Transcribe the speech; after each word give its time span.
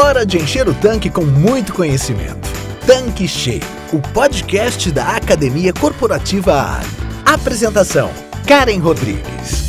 Hora 0.00 0.24
de 0.24 0.38
encher 0.38 0.68
o 0.68 0.74
tanque 0.74 1.10
com 1.10 1.24
muito 1.24 1.74
conhecimento. 1.74 2.48
Tanque 2.86 3.26
Cheio, 3.26 3.64
o 3.92 3.98
podcast 3.98 4.92
da 4.92 5.16
Academia 5.16 5.72
Corporativa 5.72 6.76
Ali. 6.76 6.86
Apresentação: 7.26 8.08
Karen 8.46 8.78
Rodrigues. 8.78 9.66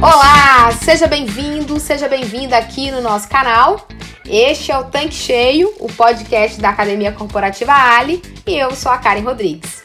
Olá, 0.00 0.72
seja 0.82 1.06
bem-vindo, 1.06 1.78
seja 1.78 2.08
bem-vinda 2.08 2.56
aqui 2.56 2.90
no 2.90 3.02
nosso 3.02 3.28
canal. 3.28 3.86
Este 4.28 4.72
é 4.72 4.78
o 4.78 4.82
Tanque 4.82 5.14
Cheio, 5.14 5.72
o 5.78 5.86
podcast 5.86 6.60
da 6.60 6.70
Academia 6.70 7.12
Corporativa 7.12 7.72
Ali, 7.72 8.20
e 8.44 8.56
eu 8.56 8.74
sou 8.74 8.90
a 8.90 8.98
Karen 8.98 9.20
Rodrigues. 9.20 9.84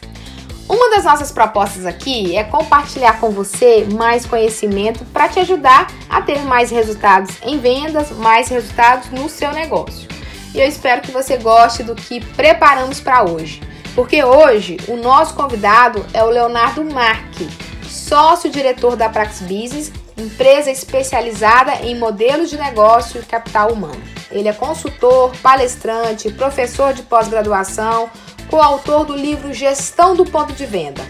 Uma 0.68 0.90
das 0.90 1.04
nossas 1.04 1.32
propostas 1.32 1.86
aqui 1.86 2.36
é 2.36 2.44
compartilhar 2.44 3.20
com 3.20 3.30
você 3.30 3.86
mais 3.94 4.26
conhecimento 4.26 5.06
para 5.06 5.30
te 5.30 5.40
ajudar 5.40 5.88
a 6.10 6.24
ter 6.24 6.40
mais 6.40 6.72
resultados 6.72 7.36
em 7.44 7.60
vendas, 7.60 8.10
mais 8.10 8.48
resultados 8.48 9.12
no 9.12 9.30
seu 9.30 9.52
negócio. 9.52 10.10
E 10.56 10.60
eu 10.60 10.68
espero 10.68 11.02
que 11.02 11.12
você 11.12 11.38
goste 11.38 11.84
do 11.84 11.94
que 11.94 12.20
preparamos 12.20 13.00
para 13.00 13.24
hoje, 13.24 13.62
porque 13.94 14.24
hoje 14.24 14.78
o 14.88 14.96
nosso 14.96 15.36
convidado 15.36 16.04
é 16.16 16.24
o 16.24 16.30
Leonardo 16.32 16.84
Marque, 16.84 17.48
sócio-diretor 17.84 18.96
da 18.96 19.08
Prax 19.08 19.42
Business, 19.42 19.92
empresa 20.18 20.72
especializada 20.72 21.76
em 21.84 21.96
modelos 21.96 22.50
de 22.50 22.58
negócio 22.58 23.22
e 23.22 23.26
capital 23.26 23.72
humano. 23.72 24.21
Ele 24.32 24.48
é 24.48 24.54
consultor, 24.54 25.32
palestrante, 25.42 26.32
professor 26.32 26.94
de 26.94 27.04
pós-graduação, 27.04 28.10
coautor 28.50 29.06
do 29.06 29.16
livro 29.16 29.54
Gestão 29.54 30.16
do 30.16 30.26
Ponto 30.26 30.54
de 30.54 30.66
Venda. 30.66 31.02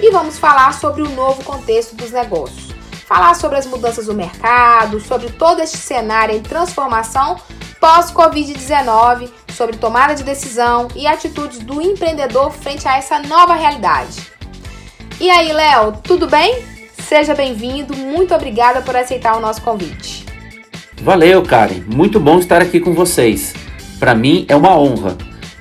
E 0.00 0.10
vamos 0.10 0.38
falar 0.38 0.74
sobre 0.74 1.02
o 1.02 1.08
novo 1.10 1.42
contexto 1.42 1.96
dos 1.96 2.10
negócios. 2.10 2.74
Falar 3.06 3.34
sobre 3.34 3.56
as 3.58 3.66
mudanças 3.66 4.06
do 4.06 4.14
mercado, 4.14 5.00
sobre 5.00 5.30
todo 5.30 5.60
este 5.60 5.78
cenário 5.78 6.34
em 6.34 6.42
transformação 6.42 7.40
pós-Covid-19, 7.80 9.30
sobre 9.52 9.76
tomada 9.76 10.14
de 10.14 10.22
decisão 10.22 10.88
e 10.94 11.06
atitudes 11.06 11.60
do 11.60 11.80
empreendedor 11.80 12.50
frente 12.50 12.86
a 12.86 12.96
essa 12.96 13.18
nova 13.20 13.54
realidade. 13.54 14.30
E 15.18 15.30
aí, 15.30 15.50
Léo, 15.50 15.92
tudo 16.02 16.26
bem? 16.26 16.62
Seja 17.08 17.34
bem-vindo, 17.34 17.96
muito 17.96 18.34
obrigada 18.34 18.82
por 18.82 18.96
aceitar 18.96 19.36
o 19.36 19.40
nosso 19.40 19.62
convite. 19.62 20.26
Valeu, 21.02 21.42
Karen. 21.42 21.82
Muito 21.86 22.18
bom 22.18 22.38
estar 22.38 22.60
aqui 22.60 22.80
com 22.80 22.92
vocês. 22.92 23.54
Para 23.98 24.14
mim 24.14 24.44
é 24.48 24.56
uma 24.56 24.78
honra. 24.78 25.16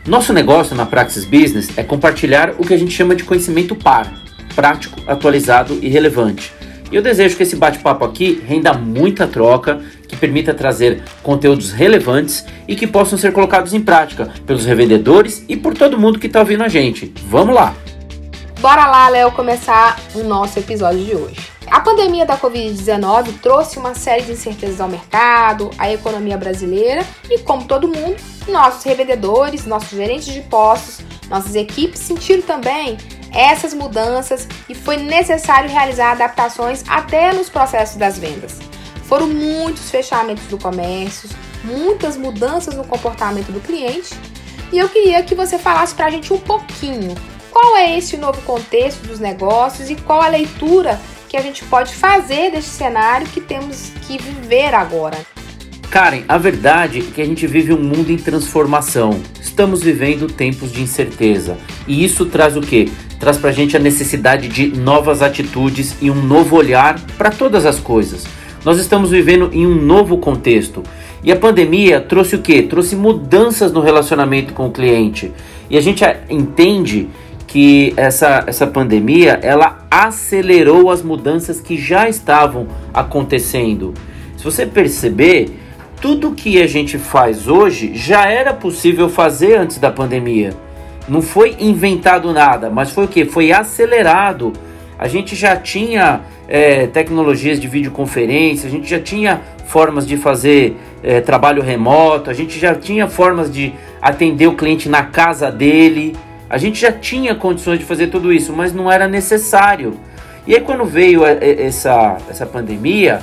Nosso 0.07 0.33
negócio 0.33 0.75
na 0.75 0.85
Praxis 0.85 1.25
Business 1.25 1.69
é 1.77 1.83
compartilhar 1.83 2.51
o 2.57 2.65
que 2.65 2.73
a 2.73 2.77
gente 2.77 2.91
chama 2.91 3.15
de 3.15 3.23
conhecimento 3.23 3.75
par, 3.75 4.11
prático, 4.55 4.99
atualizado 5.07 5.79
e 5.81 5.89
relevante. 5.89 6.53
E 6.91 6.95
eu 6.95 7.01
desejo 7.01 7.35
que 7.35 7.43
esse 7.43 7.55
bate-papo 7.55 8.05
aqui 8.05 8.41
renda 8.47 8.73
muita 8.73 9.27
troca, 9.27 9.81
que 10.07 10.15
permita 10.15 10.53
trazer 10.53 11.03
conteúdos 11.23 11.71
relevantes 11.71 12.45
e 12.67 12.75
que 12.75 12.85
possam 12.85 13.17
ser 13.17 13.31
colocados 13.31 13.73
em 13.73 13.81
prática 13.81 14.31
pelos 14.45 14.65
revendedores 14.65 15.43
e 15.49 15.57
por 15.57 15.73
todo 15.73 15.99
mundo 15.99 16.19
que 16.19 16.27
está 16.27 16.39
ouvindo 16.39 16.63
a 16.63 16.67
gente. 16.67 17.11
Vamos 17.27 17.55
lá! 17.55 17.75
Bora 18.61 18.87
lá, 18.87 19.09
Léo, 19.09 19.31
começar 19.31 19.99
o 20.13 20.23
nosso 20.23 20.59
episódio 20.59 21.03
de 21.03 21.15
hoje. 21.15 21.54
A 21.71 21.79
pandemia 21.79 22.25
da 22.25 22.37
Covid-19 22.37 23.39
trouxe 23.41 23.79
uma 23.79 23.95
série 23.95 24.23
de 24.23 24.33
incertezas 24.33 24.79
ao 24.79 24.87
mercado, 24.87 25.71
à 25.77 25.91
economia 25.91 26.37
brasileira 26.37 27.05
e, 27.29 27.39
como 27.39 27.65
todo 27.65 27.87
mundo, 27.87 28.15
nossos 28.47 28.83
revendedores, 28.83 29.65
nossos 29.65 29.89
gerentes 29.89 30.31
de 30.31 30.41
postos, 30.41 31.03
nossas 31.29 31.55
equipes 31.55 31.99
sentiram 31.99 32.43
também 32.43 32.97
essas 33.33 33.73
mudanças 33.73 34.47
e 34.69 34.75
foi 34.75 34.97
necessário 34.97 35.69
realizar 35.69 36.11
adaptações 36.11 36.83
até 36.87 37.33
nos 37.33 37.49
processos 37.49 37.97
das 37.97 38.17
vendas. 38.17 38.59
Foram 39.03 39.27
muitos 39.27 39.89
fechamentos 39.89 40.45
do 40.45 40.57
comércio, 40.57 41.29
muitas 41.63 42.15
mudanças 42.15 42.75
no 42.75 42.85
comportamento 42.85 43.51
do 43.51 43.59
cliente 43.59 44.13
e 44.71 44.77
eu 44.77 44.87
queria 44.87 45.23
que 45.23 45.35
você 45.35 45.57
falasse 45.57 45.95
para 45.95 46.05
a 46.05 46.09
gente 46.09 46.31
um 46.31 46.39
pouquinho 46.39 47.15
qual 47.51 47.77
é 47.77 47.97
esse 47.97 48.17
novo 48.17 48.41
contexto 48.43 49.07
dos 49.07 49.19
negócios 49.19 49.89
e 49.89 49.95
qual 49.95 50.21
a 50.21 50.27
leitura 50.27 50.99
que 51.35 51.39
a 51.39 51.41
gente 51.41 51.65
pode 51.65 51.93
fazer 51.93 52.49
deste 52.49 52.69
cenário 52.69 53.27
que 53.27 53.41
temos 53.41 53.91
que 54.07 54.17
viver 54.17 54.73
agora. 54.73 55.17
Karen, 55.91 56.23
a 56.29 56.37
verdade 56.37 56.99
é 56.99 57.01
que 57.13 57.21
a 57.21 57.25
gente 57.25 57.45
vive 57.45 57.73
um 57.73 57.77
mundo 57.77 58.09
em 58.09 58.15
transformação. 58.15 59.19
Estamos 59.41 59.83
vivendo 59.83 60.27
tempos 60.27 60.71
de 60.71 60.81
incerteza. 60.81 61.57
E 61.85 62.05
isso 62.05 62.25
traz 62.27 62.55
o 62.55 62.61
quê? 62.61 62.87
Traz 63.19 63.37
pra 63.37 63.51
gente 63.51 63.75
a 63.75 63.81
necessidade 63.81 64.47
de 64.47 64.67
novas 64.67 65.21
atitudes 65.21 65.97
e 66.01 66.09
um 66.09 66.15
novo 66.15 66.55
olhar 66.55 67.01
para 67.17 67.29
todas 67.29 67.65
as 67.65 67.81
coisas. 67.81 68.23
Nós 68.63 68.79
estamos 68.79 69.11
vivendo 69.11 69.49
em 69.51 69.67
um 69.67 69.75
novo 69.75 70.17
contexto. 70.19 70.83
E 71.21 71.33
a 71.33 71.35
pandemia 71.35 71.99
trouxe 71.99 72.37
o 72.37 72.41
quê? 72.41 72.63
Trouxe 72.63 72.95
mudanças 72.95 73.73
no 73.73 73.81
relacionamento 73.81 74.53
com 74.53 74.67
o 74.67 74.71
cliente. 74.71 75.33
E 75.69 75.77
a 75.77 75.81
gente 75.81 76.01
entende 76.29 77.09
que 77.47 77.93
essa, 77.95 78.43
essa 78.47 78.67
pandemia 78.67 79.39
ela 79.41 79.85
acelerou 79.89 80.89
as 80.89 81.01
mudanças 81.01 81.61
que 81.61 81.77
já 81.77 82.09
estavam 82.09 82.67
acontecendo. 82.93 83.93
Se 84.37 84.43
você 84.43 84.65
perceber, 84.65 85.59
tudo 86.01 86.31
que 86.31 86.61
a 86.61 86.67
gente 86.67 86.97
faz 86.97 87.47
hoje 87.47 87.91
já 87.95 88.29
era 88.29 88.53
possível 88.53 89.09
fazer 89.09 89.55
antes 89.57 89.77
da 89.77 89.91
pandemia. 89.91 90.53
Não 91.07 91.21
foi 91.21 91.55
inventado 91.59 92.33
nada, 92.33 92.69
mas 92.69 92.91
foi 92.91 93.05
o 93.05 93.07
que? 93.07 93.25
Foi 93.25 93.51
acelerado. 93.51 94.53
A 94.97 95.07
gente 95.07 95.35
já 95.35 95.55
tinha 95.55 96.21
é, 96.47 96.87
tecnologias 96.87 97.59
de 97.59 97.67
videoconferência, 97.67 98.67
a 98.67 98.71
gente 98.71 98.89
já 98.89 98.99
tinha 98.99 99.41
formas 99.65 100.07
de 100.07 100.15
fazer 100.15 100.77
é, 101.03 101.21
trabalho 101.21 101.61
remoto, 101.61 102.29
a 102.29 102.33
gente 102.33 102.59
já 102.59 102.73
tinha 102.73 103.07
formas 103.07 103.51
de 103.51 103.73
atender 104.01 104.47
o 104.47 104.53
cliente 104.53 104.87
na 104.87 105.03
casa 105.03 105.51
dele. 105.51 106.15
A 106.49 106.57
gente 106.57 106.79
já 106.79 106.91
tinha 106.91 107.33
condições 107.35 107.79
de 107.79 107.85
fazer 107.85 108.07
tudo 108.07 108.31
isso, 108.31 108.53
mas 108.53 108.73
não 108.73 108.91
era 108.91 109.07
necessário. 109.07 109.99
E 110.47 110.53
aí 110.53 110.61
quando 110.61 110.85
veio 110.85 111.25
essa, 111.25 112.17
essa 112.29 112.45
pandemia 112.45 113.19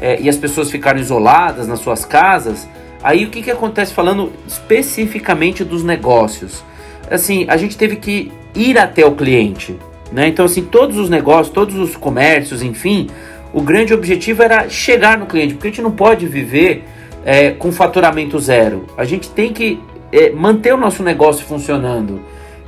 é, 0.00 0.20
e 0.20 0.28
as 0.28 0.36
pessoas 0.36 0.70
ficaram 0.70 0.98
isoladas 0.98 1.66
nas 1.68 1.80
suas 1.80 2.04
casas, 2.04 2.66
aí 3.02 3.24
o 3.24 3.30
que, 3.30 3.42
que 3.42 3.50
acontece 3.50 3.92
falando 3.92 4.32
especificamente 4.48 5.64
dos 5.64 5.84
negócios? 5.84 6.64
Assim, 7.10 7.44
a 7.48 7.56
gente 7.56 7.76
teve 7.76 7.96
que 7.96 8.32
ir 8.54 8.78
até 8.78 9.04
o 9.04 9.12
cliente. 9.12 9.76
Né? 10.10 10.28
Então, 10.28 10.44
assim, 10.44 10.62
todos 10.62 10.96
os 10.96 11.10
negócios, 11.10 11.52
todos 11.52 11.76
os 11.76 11.96
comércios, 11.96 12.62
enfim, 12.62 13.08
o 13.52 13.60
grande 13.60 13.92
objetivo 13.92 14.42
era 14.42 14.68
chegar 14.68 15.18
no 15.18 15.26
cliente, 15.26 15.54
porque 15.54 15.68
a 15.68 15.70
gente 15.70 15.82
não 15.82 15.90
pode 15.90 16.26
viver 16.26 16.84
é, 17.24 17.50
com 17.50 17.70
faturamento 17.70 18.38
zero. 18.38 18.86
A 18.96 19.04
gente 19.04 19.30
tem 19.30 19.52
que 19.52 19.78
é, 20.10 20.30
manter 20.30 20.72
o 20.74 20.76
nosso 20.76 21.02
negócio 21.02 21.44
funcionando. 21.44 22.20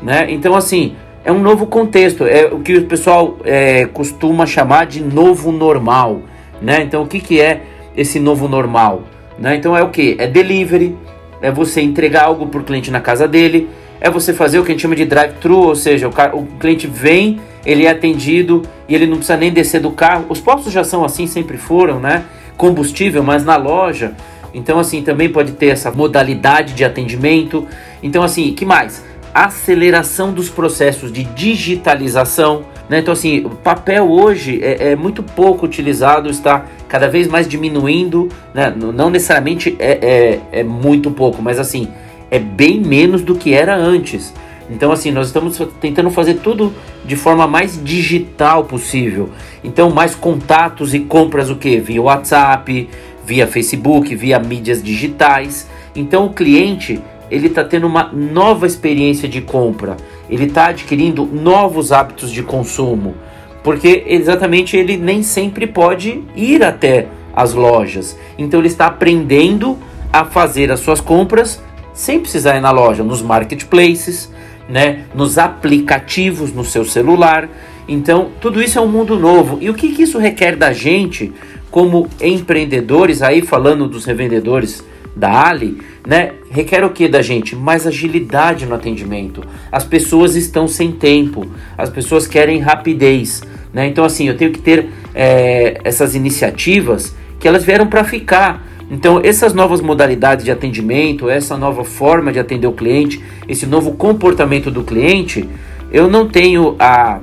Né? 0.05 0.27
Então, 0.29 0.55
assim, 0.55 0.95
é 1.25 1.33
um 1.33 1.41
novo 1.41 1.67
contexto, 1.67 2.25
é 2.25 2.45
o 2.45 2.61
que 2.61 2.77
o 2.77 2.85
pessoal 2.85 3.39
é, 3.43 3.87
costuma 3.87 4.45
chamar 4.45 4.85
de 4.85 5.03
novo 5.03 5.51
normal. 5.51 6.21
Né? 6.61 6.83
Então, 6.83 7.03
o 7.03 7.07
que, 7.07 7.19
que 7.19 7.41
é 7.41 7.63
esse 7.97 8.21
novo 8.21 8.47
normal? 8.47 9.05
Né? 9.39 9.57
Então, 9.57 9.75
é 9.75 9.83
o 9.83 9.89
que? 9.89 10.15
É 10.19 10.27
delivery, 10.27 10.95
é 11.41 11.51
você 11.51 11.81
entregar 11.81 12.25
algo 12.25 12.47
para 12.47 12.61
o 12.61 12.65
cliente 12.65 12.91
na 12.91 13.01
casa 13.01 13.27
dele, 13.27 13.69
é 13.99 14.11
você 14.11 14.35
fazer 14.35 14.59
o 14.59 14.63
que 14.63 14.73
a 14.73 14.75
gente 14.75 14.83
chama 14.83 14.95
de 14.95 15.07
drive-thru, 15.07 15.57
ou 15.57 15.75
seja, 15.75 16.07
o, 16.07 16.13
cara, 16.13 16.37
o 16.37 16.45
cliente 16.61 16.87
vem, 16.87 17.41
ele 17.65 17.87
é 17.87 17.91
atendido 17.91 18.63
e 18.87 18.95
ele 18.95 19.07
não 19.07 19.17
precisa 19.17 19.39
nem 19.39 19.51
descer 19.51 19.81
do 19.81 19.91
carro. 19.91 20.27
Os 20.29 20.41
postos 20.41 20.71
já 20.71 20.85
são 20.85 21.03
assim, 21.03 21.27
sempre 21.27 21.57
foram, 21.57 21.99
né? 21.99 22.25
Combustível, 22.59 23.23
mas 23.23 23.43
na 23.43 23.57
loja. 23.57 24.13
Então, 24.53 24.79
assim, 24.79 25.03
também 25.03 25.31
pode 25.31 25.53
ter 25.53 25.69
essa 25.69 25.91
modalidade 25.91 26.75
de 26.75 26.85
atendimento. 26.85 27.67
Então, 28.03 28.23
assim, 28.23 28.53
que 28.53 28.67
mais? 28.67 29.03
Aceleração 29.35 30.33
dos 30.33 30.49
processos 30.49 31.13
de 31.13 31.25
digitalização. 31.25 32.65
Né? 32.89 33.01
Então, 33.01 33.13
assim, 33.13 33.45
o 33.45 33.51
papel 33.51 34.09
hoje 34.09 34.61
é, 34.63 34.93
é, 34.93 34.97
muito 34.97 35.23
pouco 35.23 35.67
utilizado, 35.67 36.31
está 36.31 36.67
cada 36.89 37.09
vez 37.09 37.27
mais 37.27 37.49
diminuindo. 37.49 38.29
Né? 38.55 38.73
Não 38.75 39.11
necessariamente 39.11 39.75
é, 39.81 40.41
é, 40.53 40.61
é 40.61 40.63
muito 40.63 41.11
pouco, 41.11 41.43
mas 41.43 41.59
assim, 41.59 41.89
é 42.31 42.39
bem 42.39 42.81
menos 42.81 43.23
do 43.23 43.35
que 43.35 43.53
era 43.53 43.75
antes. 43.77 44.33
Então, 44.71 44.93
assim, 44.93 45.11
nós 45.11 45.27
estamos 45.27 45.61
tentando 45.81 46.11
fazer 46.11 46.35
tudo 46.35 46.73
de 47.05 47.17
forma 47.17 47.47
mais 47.47 47.83
digital 47.83 48.65
possível. 48.65 49.31
Então, 49.63 49.91
mais 49.91 50.15
contatos 50.15 50.95
e 50.95 51.01
compras 51.01 51.51
o 51.51 51.57
que? 51.57 51.79
Via 51.79 52.01
WhatsApp, 52.01 52.89
via 53.27 53.47
Facebook, 53.47 54.15
via 54.15 54.39
mídias 54.39 54.83
digitais. 54.83 55.69
Então, 55.95 56.27
o 56.27 56.33
cliente 56.33 57.01
ele 57.31 57.47
está 57.47 57.65
tendo 57.65 57.87
uma 57.87 58.11
nova 58.13 58.67
experiência 58.67 59.29
de 59.29 59.41
compra, 59.41 59.97
ele 60.29 60.45
está 60.45 60.67
adquirindo 60.67 61.27
novos 61.27 61.93
hábitos 61.93 62.31
de 62.31 62.43
consumo, 62.43 63.15
porque 63.63 64.05
exatamente 64.07 64.77
ele 64.77 64.97
nem 64.97 65.23
sempre 65.23 65.67
pode 65.67 66.23
ir 66.37 66.63
até 66.63 67.07
as 67.35 67.55
lojas. 67.55 68.17
Então 68.39 68.61
ele 68.61 68.69
está 68.69 68.87
aprendendo 68.87 69.79
a 70.13 70.25
fazer 70.25 70.71
as 70.71 70.81
suas 70.81 71.01
compras 71.01 71.63
sem 71.93 72.21
precisar 72.21 72.57
ir 72.57 72.61
na 72.61 72.71
loja, 72.71 73.05
nos 73.05 73.23
marketplaces, 73.23 74.31
né, 74.69 75.05
nos 75.15 75.39
aplicativos 75.39 76.53
no 76.53 76.65
seu 76.65 76.85
celular. 76.85 77.49
Então, 77.87 78.31
tudo 78.41 78.63
isso 78.63 78.79
é 78.79 78.83
um 78.83 78.89
mundo 78.89 79.19
novo. 79.19 79.59
E 79.61 79.71
o 79.71 79.75
que, 79.75 79.93
que 79.93 80.03
isso 80.03 80.19
requer 80.19 80.57
da 80.57 80.73
gente, 80.73 81.33
como 81.71 82.09
empreendedores, 82.21 83.23
aí 83.23 83.43
falando 83.43 83.87
dos 83.87 84.05
revendedores 84.05 84.85
da 85.15 85.49
Ali, 85.49 85.79
né? 86.07 86.33
Requer 86.51 86.85
o 86.85 86.91
que 86.91 87.09
da 87.09 87.23
gente? 87.23 87.55
Mais 87.55 87.87
agilidade 87.87 88.67
no 88.67 88.75
atendimento. 88.75 89.43
As 89.71 89.85
pessoas 89.85 90.35
estão 90.35 90.67
sem 90.67 90.93
tempo, 90.93 91.47
as 91.79 91.89
pessoas 91.89 92.27
querem 92.27 92.59
rapidez, 92.61 93.43
né? 93.73 93.87
Então, 93.87 94.05
assim, 94.05 94.29
eu 94.29 94.37
tenho 94.37 94.51
que 94.51 94.61
ter 94.61 94.89
é, 95.15 95.81
essas 95.85 96.15
iniciativas 96.15 97.15
que 97.39 97.47
elas 97.47 97.65
vieram 97.65 97.87
para 97.87 98.05
ficar. 98.05 98.67
Então, 98.91 99.21
essas 99.25 99.55
novas 99.55 99.81
modalidades 99.81 100.45
de 100.45 100.51
atendimento, 100.51 101.31
essa 101.31 101.57
nova 101.57 101.85
forma 101.85 102.33
de 102.33 102.39
atender 102.39 102.67
o 102.67 102.73
cliente, 102.73 103.23
esse 103.49 103.67
novo 103.67 103.93
comportamento 103.93 104.71
do 104.71 104.83
cliente, 104.83 105.49
eu 105.91 106.09
não 106.09 106.29
tenho 106.29 106.77
a, 106.79 107.21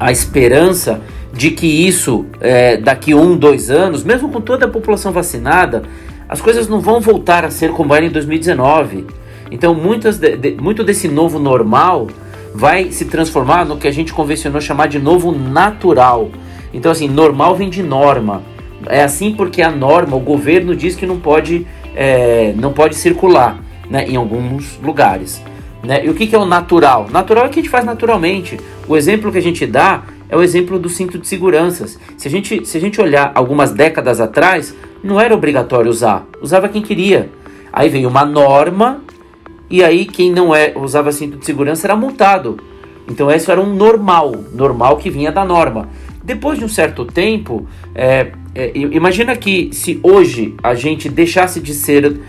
a 0.00 0.10
esperança 0.10 1.00
de 1.32 1.50
que 1.50 1.66
isso, 1.66 2.26
é, 2.40 2.76
daqui 2.76 3.14
um, 3.14 3.36
dois 3.36 3.70
anos, 3.70 4.02
mesmo 4.02 4.28
com 4.28 4.40
toda 4.40 4.66
a 4.66 4.68
população 4.68 5.12
vacinada, 5.12 5.82
as 6.28 6.40
coisas 6.40 6.68
não 6.68 6.80
vão 6.80 7.00
voltar 7.00 7.44
a 7.44 7.50
ser 7.50 7.70
como 7.72 7.94
era 7.94 8.04
em 8.04 8.10
2019. 8.10 9.06
Então, 9.50 9.74
muitas 9.74 10.18
de, 10.18 10.36
de, 10.36 10.50
muito 10.60 10.84
desse 10.84 11.08
novo 11.08 11.38
normal 11.38 12.08
vai 12.54 12.90
se 12.90 13.06
transformar 13.06 13.64
no 13.64 13.76
que 13.76 13.88
a 13.88 13.92
gente 13.92 14.12
convencionou 14.12 14.60
chamar 14.60 14.88
de 14.88 14.98
novo 14.98 15.32
natural. 15.32 16.30
Então, 16.72 16.92
assim, 16.92 17.08
normal 17.08 17.56
vem 17.56 17.70
de 17.70 17.82
norma. 17.82 18.42
É 18.86 19.02
assim 19.02 19.32
porque 19.32 19.62
a 19.62 19.70
norma, 19.70 20.16
o 20.16 20.20
governo 20.20 20.76
diz 20.76 20.94
que 20.94 21.06
não 21.06 21.18
pode, 21.18 21.66
é, 21.96 22.52
não 22.56 22.72
pode 22.72 22.94
circular 22.94 23.58
né, 23.88 24.06
em 24.06 24.16
alguns 24.16 24.78
lugares. 24.82 25.42
Né? 25.82 26.04
E 26.04 26.10
o 26.10 26.14
que, 26.14 26.26
que 26.26 26.34
é 26.34 26.38
o 26.38 26.44
natural? 26.44 27.08
Natural 27.10 27.44
é 27.44 27.48
o 27.48 27.50
que 27.50 27.60
a 27.60 27.62
gente 27.62 27.70
faz 27.70 27.84
naturalmente. 27.84 28.58
O 28.86 28.96
exemplo 28.96 29.32
que 29.32 29.38
a 29.38 29.42
gente 29.42 29.66
dá 29.66 30.04
é 30.28 30.36
o 30.36 30.42
exemplo 30.42 30.78
do 30.78 30.88
cinto 30.88 31.18
de 31.18 31.26
segurança. 31.26 31.86
Se 32.16 32.28
a 32.28 32.30
gente, 32.30 32.66
se 32.66 32.76
a 32.76 32.80
gente 32.80 33.00
olhar 33.00 33.32
algumas 33.34 33.72
décadas 33.72 34.20
atrás, 34.20 34.74
não 35.02 35.20
era 35.20 35.34
obrigatório 35.34 35.90
usar, 35.90 36.26
usava 36.40 36.68
quem 36.68 36.82
queria. 36.82 37.30
Aí 37.72 37.88
veio 37.88 38.08
uma 38.08 38.24
norma 38.24 39.02
e 39.70 39.82
aí 39.84 40.04
quem 40.04 40.32
não 40.32 40.54
é, 40.54 40.72
usava 40.76 41.12
cinto 41.12 41.38
de 41.38 41.46
segurança 41.46 41.86
era 41.86 41.96
multado. 41.96 42.58
Então 43.08 43.30
esse 43.30 43.50
era 43.50 43.60
um 43.60 43.74
normal, 43.74 44.34
normal 44.52 44.96
que 44.96 45.10
vinha 45.10 45.32
da 45.32 45.44
norma. 45.44 45.88
Depois 46.22 46.58
de 46.58 46.64
um 46.64 46.68
certo 46.68 47.04
tempo, 47.04 47.66
é, 47.94 48.32
é, 48.54 48.72
imagina 48.74 49.34
que 49.36 49.70
se 49.72 49.98
hoje 50.02 50.54
a 50.62 50.74
gente 50.74 51.08
deixasse 51.08 51.60
de 51.60 51.72
ser, 51.72 52.20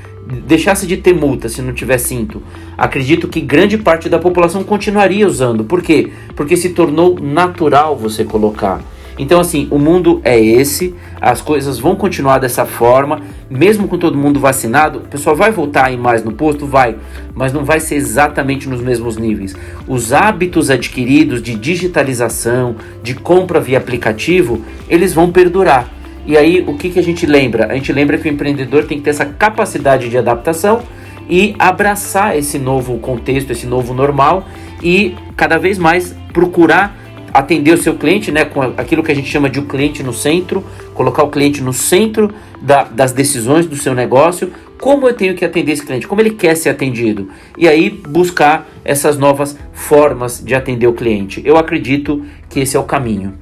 deixasse 0.46 0.88
de 0.88 0.96
ter 0.96 1.14
multa 1.14 1.50
se 1.50 1.62
não 1.62 1.74
tiver 1.74 1.98
cinto, 1.98 2.42
acredito 2.78 3.28
que 3.28 3.42
grande 3.42 3.78
parte 3.78 4.08
da 4.08 4.20
população 4.20 4.64
continuaria 4.64 5.28
usando. 5.28 5.66
Por 5.66 5.82
quê? 5.82 6.12
Porque 6.36 6.56
se 6.56 6.70
tornou 6.70 7.20
natural 7.20 7.98
você 7.98 8.24
colocar. 8.24 8.82
Então, 9.20 9.42
assim, 9.42 9.68
o 9.70 9.78
mundo 9.78 10.22
é 10.24 10.40
esse, 10.40 10.96
as 11.20 11.42
coisas 11.42 11.78
vão 11.78 11.94
continuar 11.94 12.40
dessa 12.40 12.66
forma, 12.66 13.22
mesmo 13.50 13.86
com 13.86 13.98
todo 13.98 14.18
mundo 14.18 14.40
vacinado, 14.40 15.00
o 15.00 15.02
pessoal 15.02 15.36
vai 15.36 15.52
voltar 15.52 15.88
a 15.88 15.92
ir 15.92 15.98
mais 15.98 16.24
no 16.24 16.32
posto? 16.32 16.66
Vai, 16.66 16.96
mas 17.36 17.52
não 17.52 17.66
vai 17.66 17.82
ser 17.82 17.96
exatamente 17.96 18.70
nos 18.70 18.80
mesmos 18.82 19.18
níveis. 19.18 19.54
Os 19.86 20.14
hábitos 20.14 20.70
adquiridos 20.70 21.44
de 21.44 21.54
digitalização, 21.54 22.78
de 23.04 23.14
compra 23.14 23.60
via 23.60 23.78
aplicativo, 23.78 24.62
eles 24.88 25.14
vão 25.14 25.30
perdurar. 25.30 25.90
E 26.26 26.38
aí, 26.38 26.64
o 26.66 26.78
que, 26.78 26.90
que 26.90 27.00
a 27.00 27.04
gente 27.04 27.26
lembra? 27.26 27.68
A 27.70 27.74
gente 27.74 27.92
lembra 27.92 28.18
que 28.18 28.30
o 28.30 28.32
empreendedor 28.32 28.86
tem 28.86 29.00
que 29.00 29.04
ter 29.04 29.10
essa 29.10 29.26
capacidade 29.26 30.08
de 30.08 30.18
adaptação 30.18 30.82
e 31.30 31.56
abraçar 31.60 32.38
esse 32.38 32.58
novo 32.58 32.98
contexto, 33.00 33.52
esse 33.52 33.68
novo 33.68 33.94
normal 33.94 34.48
e 34.82 35.16
cada 35.36 35.58
vez 35.58 35.78
mais 35.78 36.16
procurar 36.32 36.96
atender 37.34 37.74
o 37.74 37.78
seu 37.78 37.96
cliente, 37.96 38.32
né, 38.32 38.46
com 38.46 38.62
aquilo 38.62 39.04
que 39.04 39.12
a 39.12 39.16
gente 39.16 39.30
chama 39.30 39.50
de 39.50 39.60
o 39.60 39.66
cliente 39.66 40.04
no 40.04 40.14
centro, 40.14 40.64
colocar 40.94 41.24
o 41.24 41.30
cliente 41.30 41.62
no 41.62 41.74
centro 41.74 42.34
da, 42.62 42.84
das 42.84 43.12
decisões 43.12 43.66
do 43.66 43.76
seu 43.76 43.94
negócio, 43.94 44.52
como 44.80 45.08
eu 45.08 45.14
tenho 45.14 45.36
que 45.36 45.44
atender 45.44 45.74
esse 45.74 45.86
cliente, 45.86 46.08
como 46.08 46.22
ele 46.22 46.32
quer 46.32 46.56
ser 46.56 46.70
atendido, 46.70 47.30
e 47.58 47.68
aí 47.68 47.90
buscar 47.90 48.68
essas 48.84 49.18
novas 49.18 49.58
formas 49.74 50.42
de 50.44 50.56
atender 50.56 50.88
o 50.88 50.94
cliente. 50.94 51.42
Eu 51.46 51.58
acredito 51.58 52.26
que 52.50 52.62
esse 52.62 52.78
é 52.78 52.80
o 52.80 52.84
caminho. 52.84 53.38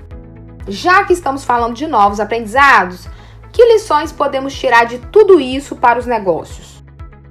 Já 0.68 1.04
que 1.04 1.13
estamos 1.13 1.45
falando 1.45 1.75
de 1.75 1.88
novos 1.88 2.19
aprendizados, 2.19 3.07
que 3.54 3.63
lições 3.74 4.12
podemos 4.12 4.54
tirar 4.54 4.86
de 4.86 4.98
tudo 4.98 5.40
isso 5.40 5.75
para 5.75 6.00
os 6.00 6.06
negócios? 6.06 6.76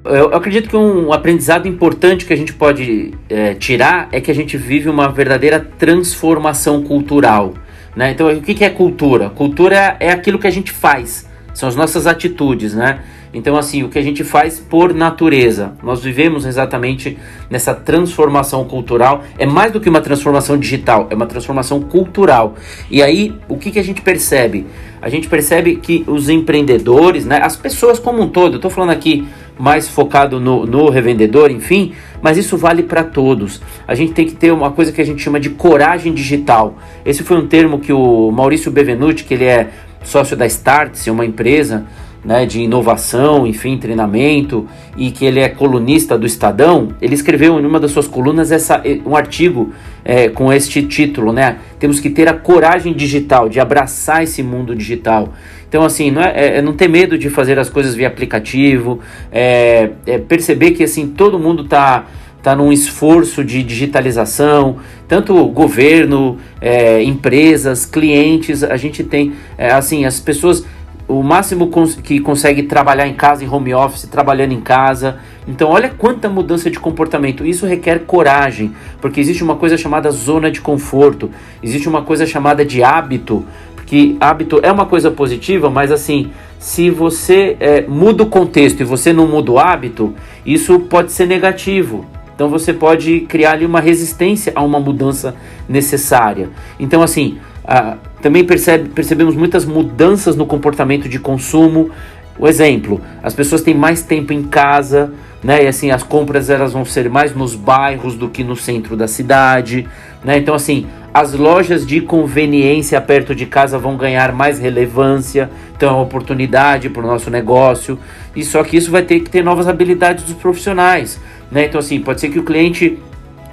Eu 0.08 0.35
acredito 0.35 0.69
que 0.69 0.76
um 0.76 1.12
aprendizado 1.12 1.67
importante 1.67 2.25
que 2.25 2.32
a 2.32 2.37
gente 2.37 2.53
pode 2.53 3.12
é, 3.29 3.55
tirar 3.55 4.08
é 4.12 4.20
que 4.20 4.31
a 4.31 4.35
gente 4.35 4.56
vive 4.56 4.88
uma 4.88 5.08
verdadeira 5.08 5.61
transformação 5.79 6.82
cultural. 6.82 7.55
Né? 7.94 8.11
Então, 8.11 8.31
o 8.31 8.43
que 8.43 8.64
é 8.64 8.70
cultura? 8.70 9.31
Cultura 9.31 9.97
é 9.99 10.11
aquilo 10.11 10.38
que 10.38 10.47
a 10.47 10.50
gente 10.50 10.70
faz, 10.70 11.26
são 11.55 11.69
as 11.69 11.75
nossas 11.75 12.06
atitudes, 12.06 12.75
né? 12.75 13.00
Então, 13.32 13.56
assim, 13.56 13.82
o 13.82 13.91
que 13.91 13.99
a 13.99 14.03
gente 14.03 14.25
faz 14.25 14.58
por 14.58 14.94
natureza. 14.94 15.73
Nós 15.82 16.03
vivemos 16.03 16.47
exatamente 16.47 17.19
nessa 17.50 17.75
transformação 17.75 18.64
cultural. 18.64 19.25
É 19.38 19.44
mais 19.44 19.73
do 19.73 19.79
que 19.81 19.91
uma 19.91 20.00
transformação 20.00 20.56
digital, 20.56 21.06
é 21.11 21.14
uma 21.14 21.26
transformação 21.26 21.82
cultural. 21.82 22.55
E 22.91 23.02
aí, 23.02 23.35
o 23.47 23.59
que, 23.59 23.70
que 23.70 23.79
a 23.79 23.85
gente 23.85 24.00
percebe? 24.00 24.67
A 25.02 25.11
gente 25.11 25.29
percebe 25.29 25.76
que 25.76 26.02
os 26.06 26.31
empreendedores, 26.31 27.26
né, 27.26 27.41
as 27.43 27.56
pessoas 27.56 27.99
como 27.99 28.23
um 28.23 28.29
todo, 28.29 28.55
eu 28.55 28.56
estou 28.56 28.70
falando 28.70 28.91
aqui 28.91 29.26
mais 29.58 29.88
focado 29.88 30.38
no, 30.38 30.67
no 30.67 30.91
revendedor, 30.91 31.50
enfim, 31.50 31.93
mas 32.20 32.37
isso 32.37 32.56
vale 32.56 32.82
para 32.82 33.03
todos. 33.03 33.61
A 33.87 33.94
gente 33.94 34.12
tem 34.12 34.26
que 34.26 34.35
ter 34.35 34.53
uma 34.53 34.70
coisa 34.70 34.93
que 34.93 35.00
a 35.00 35.05
gente 35.05 35.23
chama 35.23 35.41
de 35.41 35.50
coragem 35.50 36.12
digital. 36.12 36.76
Esse 37.05 37.23
foi 37.23 37.37
um 37.37 37.47
termo 37.47 37.79
que 37.79 37.93
o 37.93 38.31
Maurício 38.31 38.70
Bevenuti, 38.70 39.25
que 39.25 39.35
ele 39.35 39.44
é 39.44 39.70
sócio 40.03 40.37
da 40.37 40.47
Startse, 40.47 41.11
uma 41.11 41.25
empresa 41.25 41.87
né, 42.26 42.44
de 42.44 42.61
inovação, 42.61 43.46
enfim, 43.46 43.78
treinamento, 43.78 44.67
e 44.96 45.12
que 45.12 45.25
ele 45.25 45.38
é 45.38 45.49
colunista 45.49 46.19
do 46.19 46.26
Estadão, 46.26 46.88
ele 47.00 47.14
escreveu 47.14 47.61
em 47.61 47.64
uma 47.64 47.78
das 47.78 47.93
suas 47.93 48.08
colunas 48.08 48.50
essa, 48.50 48.82
um 49.06 49.14
artigo 49.14 49.73
é, 50.05 50.28
com 50.28 50.52
este 50.52 50.82
título, 50.82 51.32
né? 51.32 51.58
Temos 51.78 52.00
que 52.00 52.11
ter 52.11 52.28
a 52.28 52.34
coragem 52.34 52.93
digital, 52.93 53.49
de 53.49 53.61
abraçar 53.61 54.25
esse 54.25 54.43
mundo 54.43 54.75
digital. 54.75 55.32
Então, 55.69 55.84
assim, 55.84 56.11
não, 56.11 56.20
é, 56.20 56.32
é, 56.34 56.56
é 56.58 56.62
não 56.62 56.73
ter 56.73 56.88
medo 56.88 57.17
de 57.17 57.31
fazer 57.31 57.61
as 57.61 57.70
coisas 57.70 57.94
via 57.94 58.08
aplicativo, 58.08 58.99
é, 59.31 59.90
é 60.05 60.19
perceber 60.19 60.73
que, 60.73 60.82
assim, 60.82 61.06
todo 61.06 61.38
mundo 61.38 61.62
está 61.62 62.06
tá 62.43 62.55
num 62.55 62.73
esforço 62.73 63.44
de 63.44 63.62
digitalização, 63.62 64.78
tanto 65.08 65.47
governo, 65.49 66.38
é, 66.61 67.02
empresas, 67.02 67.85
clientes, 67.85 68.62
a 68.64 68.76
gente 68.76 69.02
tem, 69.02 69.33
é, 69.59 69.73
assim, 69.73 70.04
as 70.04 70.21
pessoas 70.21 70.64
o 71.08 71.22
máximo 71.22 71.70
que 72.02 72.18
consegue 72.18 72.64
trabalhar 72.64 73.06
em 73.06 73.14
casa, 73.14 73.44
em 73.44 73.48
home 73.48 73.72
office, 73.72 74.08
trabalhando 74.08 74.52
em 74.52 74.60
casa. 74.60 75.18
Então, 75.46 75.68
olha 75.70 75.88
quanta 75.88 76.28
mudança 76.28 76.70
de 76.70 76.80
comportamento. 76.80 77.46
Isso 77.46 77.64
requer 77.66 78.00
coragem, 78.00 78.75
porque 79.00 79.20
existe 79.20 79.44
uma 79.44 79.56
coisa 79.56 79.76
chamada 79.76 80.10
zona 80.10 80.50
de 80.50 80.60
conforto, 80.60 81.30
existe 81.62 81.88
uma 81.88 82.02
coisa 82.02 82.26
chamada 82.26 82.64
de 82.64 82.82
hábito, 82.82 83.44
que 83.86 84.16
hábito 84.20 84.58
é 84.64 84.72
uma 84.72 84.84
coisa 84.84 85.12
positiva, 85.12 85.70
mas 85.70 85.92
assim, 85.92 86.32
se 86.58 86.90
você 86.90 87.56
é, 87.60 87.82
muda 87.82 88.25
o 88.25 88.26
contexto 88.26 88.80
e 88.80 88.84
você 88.84 89.12
não 89.12 89.28
muda 89.28 89.52
o 89.52 89.58
hábito, 89.60 90.12
isso 90.44 90.80
pode 90.80 91.12
ser 91.12 91.26
negativo. 91.26 92.04
Então 92.34 92.48
você 92.50 92.72
pode 92.72 93.20
criar 93.20 93.52
ali 93.52 93.64
uma 93.64 93.80
resistência 93.80 94.52
a 94.56 94.62
uma 94.62 94.80
mudança 94.80 95.36
necessária. 95.68 96.50
Então, 96.78 97.00
assim, 97.00 97.38
ah, 97.64 97.96
também 98.26 98.42
percebe, 98.42 98.88
percebemos 98.88 99.37
muitas 99.37 99.64
mudanças 99.64 100.35
no 100.35 100.45
comportamento 100.45 101.09
de 101.09 101.16
consumo. 101.16 101.92
O 102.37 102.49
exemplo, 102.49 103.00
as 103.23 103.33
pessoas 103.35 103.62
têm 103.62 103.73
mais 103.73 104.02
tempo 104.02 104.33
em 104.33 104.42
casa, 104.42 105.12
né? 105.45 105.62
E 105.62 105.68
assim, 105.68 105.92
as 105.92 106.02
compras 106.02 106.50
elas 106.50 106.73
vão 106.73 106.85
ser 106.85 107.09
mais 107.09 107.33
nos 107.33 107.54
bairros 107.54 108.16
do 108.16 108.28
que 108.28 108.42
no 108.42 108.56
centro 108.56 108.97
da 108.97 109.06
cidade, 109.06 109.87
né? 110.25 110.38
Então 110.38 110.56
assim, 110.56 110.88
as 111.14 111.35
lojas 111.35 111.87
de 111.87 112.00
conveniência 112.00 113.00
perto 113.00 113.33
de 113.33 113.47
casa 113.47 113.78
vão 113.78 113.97
ganhar 113.97 114.33
mais 114.33 114.59
relevância, 114.59 115.49
então 115.76 115.90
é 115.90 115.92
uma 115.92 116.02
oportunidade 116.02 116.90
para 116.90 117.04
o 117.04 117.06
nosso 117.06 117.30
negócio. 117.30 117.97
E 118.35 118.42
só 118.42 118.64
que 118.64 118.76
isso 118.76 118.90
vai 118.90 119.02
ter 119.02 119.21
que 119.21 119.30
ter 119.30 119.45
novas 119.45 119.68
habilidades 119.68 120.25
dos 120.25 120.35
profissionais, 120.35 121.21
né? 121.49 121.66
Então 121.66 121.78
assim, 121.78 122.00
pode 122.00 122.21
ser 122.21 122.28
que 122.28 122.40
o 122.40 122.42
cliente 122.42 122.99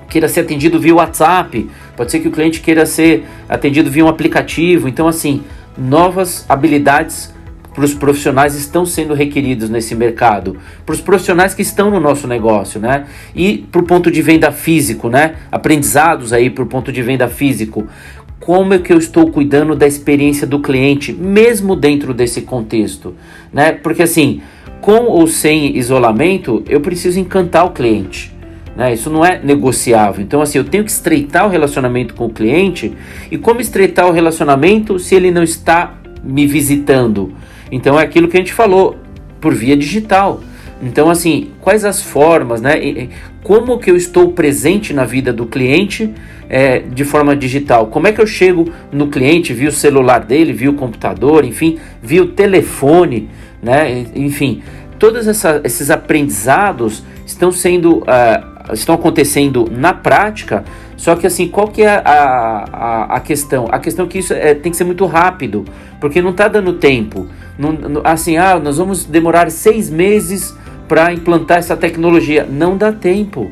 queira 0.10 0.27
ser 0.27 0.39
atendido 0.39 0.80
via 0.80 0.96
WhatsApp, 0.96 1.70
pode 1.96 2.12
ser 2.12 2.20
que 2.20 2.28
o 2.28 2.32
cliente 2.32 2.62
queira 2.62 2.86
ser 2.86 3.26
atendido 3.48 3.90
via 3.90 4.06
um 4.06 4.10
aplicativo. 4.10 4.88
Então, 4.88 5.08
assim, 5.08 5.44
novas 5.78 6.46
habilidades 6.48 7.34
para 7.74 7.84
os 7.84 7.94
profissionais 7.94 8.56
estão 8.56 8.86
sendo 8.86 9.14
requeridos 9.14 9.70
nesse 9.70 9.96
mercado, 9.96 10.58
para 10.86 10.94
os 10.94 11.02
profissionais 11.02 11.54
que 11.54 11.62
estão 11.62 11.90
no 11.90 12.00
nosso 12.00 12.28
negócio, 12.28 12.80
né? 12.80 13.06
E 13.36 13.58
para 13.72 13.82
o 13.82 13.84
ponto 13.84 14.12
de 14.12 14.22
venda 14.22 14.52
físico, 14.52 15.10
né? 15.10 15.36
Aprendizados 15.52 16.32
aí 16.32 16.50
para 16.50 16.64
o 16.64 16.68
ponto 16.68 16.92
de 16.92 17.02
venda 17.02 17.28
físico. 17.28 17.88
Como 18.40 18.74
é 18.74 18.80
que 18.80 18.92
eu 18.92 18.98
estou 18.98 19.32
cuidando 19.32 19.76
da 19.76 19.88
experiência 19.88 20.46
do 20.46 20.60
cliente, 20.60 21.14
mesmo 21.14 21.76
dentro 21.76 22.14
desse 22.14 22.42
contexto, 22.42 23.16
né? 23.52 23.72
Porque 23.72 24.04
assim, 24.04 24.42
com 24.82 25.06
ou 25.06 25.26
sem 25.28 25.78
isolamento, 25.78 26.62
eu 26.68 26.82
preciso 26.82 27.20
encantar 27.20 27.66
o 27.66 27.72
cliente. 27.72 28.34
Né? 28.75 28.94
Isso 28.94 29.10
não 29.10 29.25
é 29.25 29.39
negociável. 29.44 30.24
Então, 30.24 30.42
assim, 30.42 30.58
eu 30.58 30.63
tenho 30.63 30.84
que 30.84 30.92
estreitar 30.92 31.46
o 31.46 31.50
relacionamento 31.50 32.13
com 32.13 32.25
o 32.25 32.30
cliente. 32.30 32.94
E 33.30 33.38
como 33.38 33.62
estreitar 33.62 34.08
o 34.08 34.12
relacionamento 34.12 34.98
se 35.00 35.15
ele 35.15 35.32
não 35.32 35.44
está 35.44 35.96
me 36.24 36.48
visitando? 36.48 37.34
Então, 37.72 38.00
é 38.00 38.03
aquilo 38.03 38.27
que 38.27 38.38
a 38.38 38.39
gente 38.39 38.53
falou, 38.53 38.98
por 39.39 39.53
via 39.53 39.75
digital. 39.75 40.42
Então, 40.82 41.10
assim, 41.10 41.51
quais 41.62 41.86
as 41.86 42.01
formas, 42.01 42.62
né? 42.62 43.08
Como 43.42 43.80
que 43.80 43.89
eu 43.89 43.96
estou 43.96 44.32
presente 44.32 44.94
na 44.94 45.06
vida 45.06 45.32
do 45.32 45.46
cliente 45.46 46.13
é, 46.50 46.80
de 46.80 47.06
forma 47.06 47.36
digital? 47.36 47.88
Como 47.88 48.08
é 48.08 48.12
que 48.12 48.20
eu 48.20 48.27
chego 48.27 48.70
no 48.92 49.08
cliente 49.08 49.53
via 49.53 49.70
o 49.70 49.72
celular 49.72 50.20
dele, 50.20 50.51
via 50.51 50.70
o 50.70 50.74
computador, 50.74 51.46
enfim, 51.46 51.77
via 52.01 52.22
o 52.22 52.27
telefone, 52.27 53.30
né? 53.62 54.06
Enfim, 54.13 54.62
todos 55.00 55.27
essa, 55.27 55.62
esses 55.63 55.89
aprendizados 55.89 57.03
estão 57.25 57.51
sendo 57.51 58.00
uh, 58.00 58.52
estão 58.72 58.96
acontecendo 58.96 59.70
na 59.72 59.93
prática. 59.93 60.63
Só 60.96 61.15
que 61.15 61.27
assim, 61.27 61.48
qual 61.48 61.67
que 61.67 61.82
é 61.82 61.89
a, 61.89 62.65
a, 62.72 63.15
a 63.15 63.20
questão? 63.20 63.67
A 63.70 63.79
questão 63.79 64.05
é 64.05 64.08
que 64.08 64.20
isso 64.20 64.34
é, 64.34 64.53
tem 64.53 64.72
que 64.72 64.77
ser 64.77 64.86
muito 64.86 65.05
rápido, 65.05 65.65
porque 66.00 66.22
não 66.22 66.32
está 66.32 66.48
dando 66.48 66.74
tempo. 66.74 67.27
Não, 67.58 68.01
assim, 68.03 68.38
ah, 68.38 68.60
nós 68.60 68.77
vamos 68.77 69.05
demorar 69.05 69.51
seis 69.51 69.89
meses 69.89 70.55
para 70.88 71.12
implantar 71.12 71.58
essa 71.58 71.75
tecnologia. 71.75 72.48
Não 72.50 72.77
dá 72.77 72.91
tempo. 72.91 73.51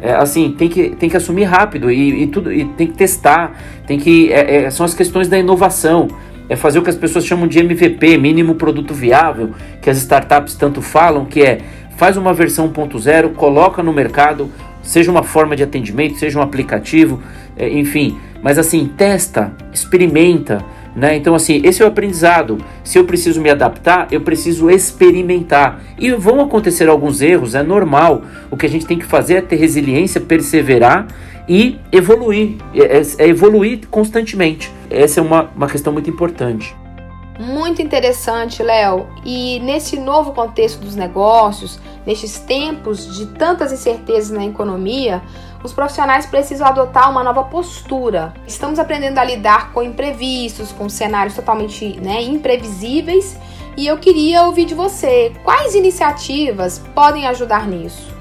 É, 0.00 0.12
assim, 0.14 0.54
tem 0.56 0.68
que, 0.68 0.90
tem 0.90 1.08
que 1.08 1.16
assumir 1.16 1.44
rápido 1.44 1.90
e, 1.90 2.24
e 2.24 2.26
tudo, 2.26 2.52
e 2.52 2.64
tem 2.64 2.86
que 2.86 2.94
testar, 2.94 3.52
tem 3.86 3.98
que. 3.98 4.32
É, 4.32 4.64
é, 4.64 4.70
são 4.70 4.84
as 4.84 4.94
questões 4.94 5.28
da 5.28 5.38
inovação. 5.38 6.08
É 6.48 6.54
fazer 6.54 6.78
o 6.78 6.82
que 6.82 6.90
as 6.90 6.96
pessoas 6.96 7.26
chamam 7.26 7.48
de 7.48 7.58
MVP, 7.58 8.16
mínimo 8.18 8.54
produto 8.54 8.94
viável, 8.94 9.50
que 9.82 9.90
as 9.90 9.96
startups 9.96 10.54
tanto 10.54 10.80
falam, 10.80 11.24
que 11.24 11.42
é 11.42 11.58
faz 11.96 12.16
uma 12.16 12.32
versão 12.32 12.68
1.0, 12.68 13.32
coloca 13.34 13.82
no 13.82 13.92
mercado, 13.92 14.50
seja 14.82 15.10
uma 15.10 15.22
forma 15.22 15.56
de 15.56 15.62
atendimento, 15.62 16.16
seja 16.16 16.38
um 16.38 16.42
aplicativo, 16.42 17.20
é, 17.56 17.68
enfim. 17.68 18.18
Mas 18.42 18.58
assim, 18.58 18.90
testa, 18.96 19.52
experimenta, 19.72 20.64
né? 20.94 21.14
Então, 21.14 21.34
assim, 21.34 21.60
esse 21.62 21.82
é 21.82 21.84
o 21.84 21.88
aprendizado. 21.88 22.58
Se 22.82 22.98
eu 22.98 23.04
preciso 23.04 23.40
me 23.40 23.50
adaptar, 23.50 24.08
eu 24.10 24.22
preciso 24.22 24.70
experimentar. 24.70 25.82
E 25.98 26.10
vão 26.12 26.40
acontecer 26.40 26.88
alguns 26.88 27.20
erros, 27.20 27.54
é 27.54 27.62
normal. 27.62 28.22
O 28.50 28.56
que 28.56 28.64
a 28.64 28.68
gente 28.68 28.86
tem 28.86 28.98
que 28.98 29.04
fazer 29.04 29.34
é 29.34 29.40
ter 29.42 29.56
resiliência, 29.56 30.20
perseverar 30.20 31.06
e 31.46 31.78
evoluir. 31.92 32.56
É, 32.74 32.98
é, 32.98 33.02
é 33.18 33.28
evoluir 33.28 33.80
constantemente. 33.90 34.72
Essa 34.88 35.20
é 35.20 35.22
uma, 35.22 35.50
uma 35.54 35.66
questão 35.66 35.92
muito 35.92 36.08
importante. 36.08 36.74
Muito 37.38 37.82
interessante, 37.82 38.62
Léo. 38.62 39.06
E 39.24 39.60
nesse 39.60 39.98
novo 39.98 40.32
contexto 40.32 40.80
dos 40.80 40.96
negócios, 40.96 41.78
nestes 42.06 42.38
tempos 42.38 43.16
de 43.16 43.26
tantas 43.26 43.72
incertezas 43.72 44.30
na 44.30 44.44
economia, 44.46 45.22
os 45.62 45.72
profissionais 45.72 46.26
precisam 46.26 46.66
adotar 46.66 47.10
uma 47.10 47.22
nova 47.22 47.44
postura. 47.44 48.32
Estamos 48.46 48.78
aprendendo 48.78 49.18
a 49.18 49.24
lidar 49.24 49.72
com 49.72 49.82
imprevistos, 49.82 50.72
com 50.72 50.88
cenários 50.88 51.34
totalmente 51.34 52.00
né, 52.00 52.22
imprevisíveis. 52.22 53.36
E 53.76 53.86
eu 53.86 53.98
queria 53.98 54.44
ouvir 54.44 54.64
de 54.64 54.74
você 54.74 55.32
quais 55.44 55.74
iniciativas 55.74 56.82
podem 56.94 57.26
ajudar 57.26 57.68
nisso. 57.68 58.14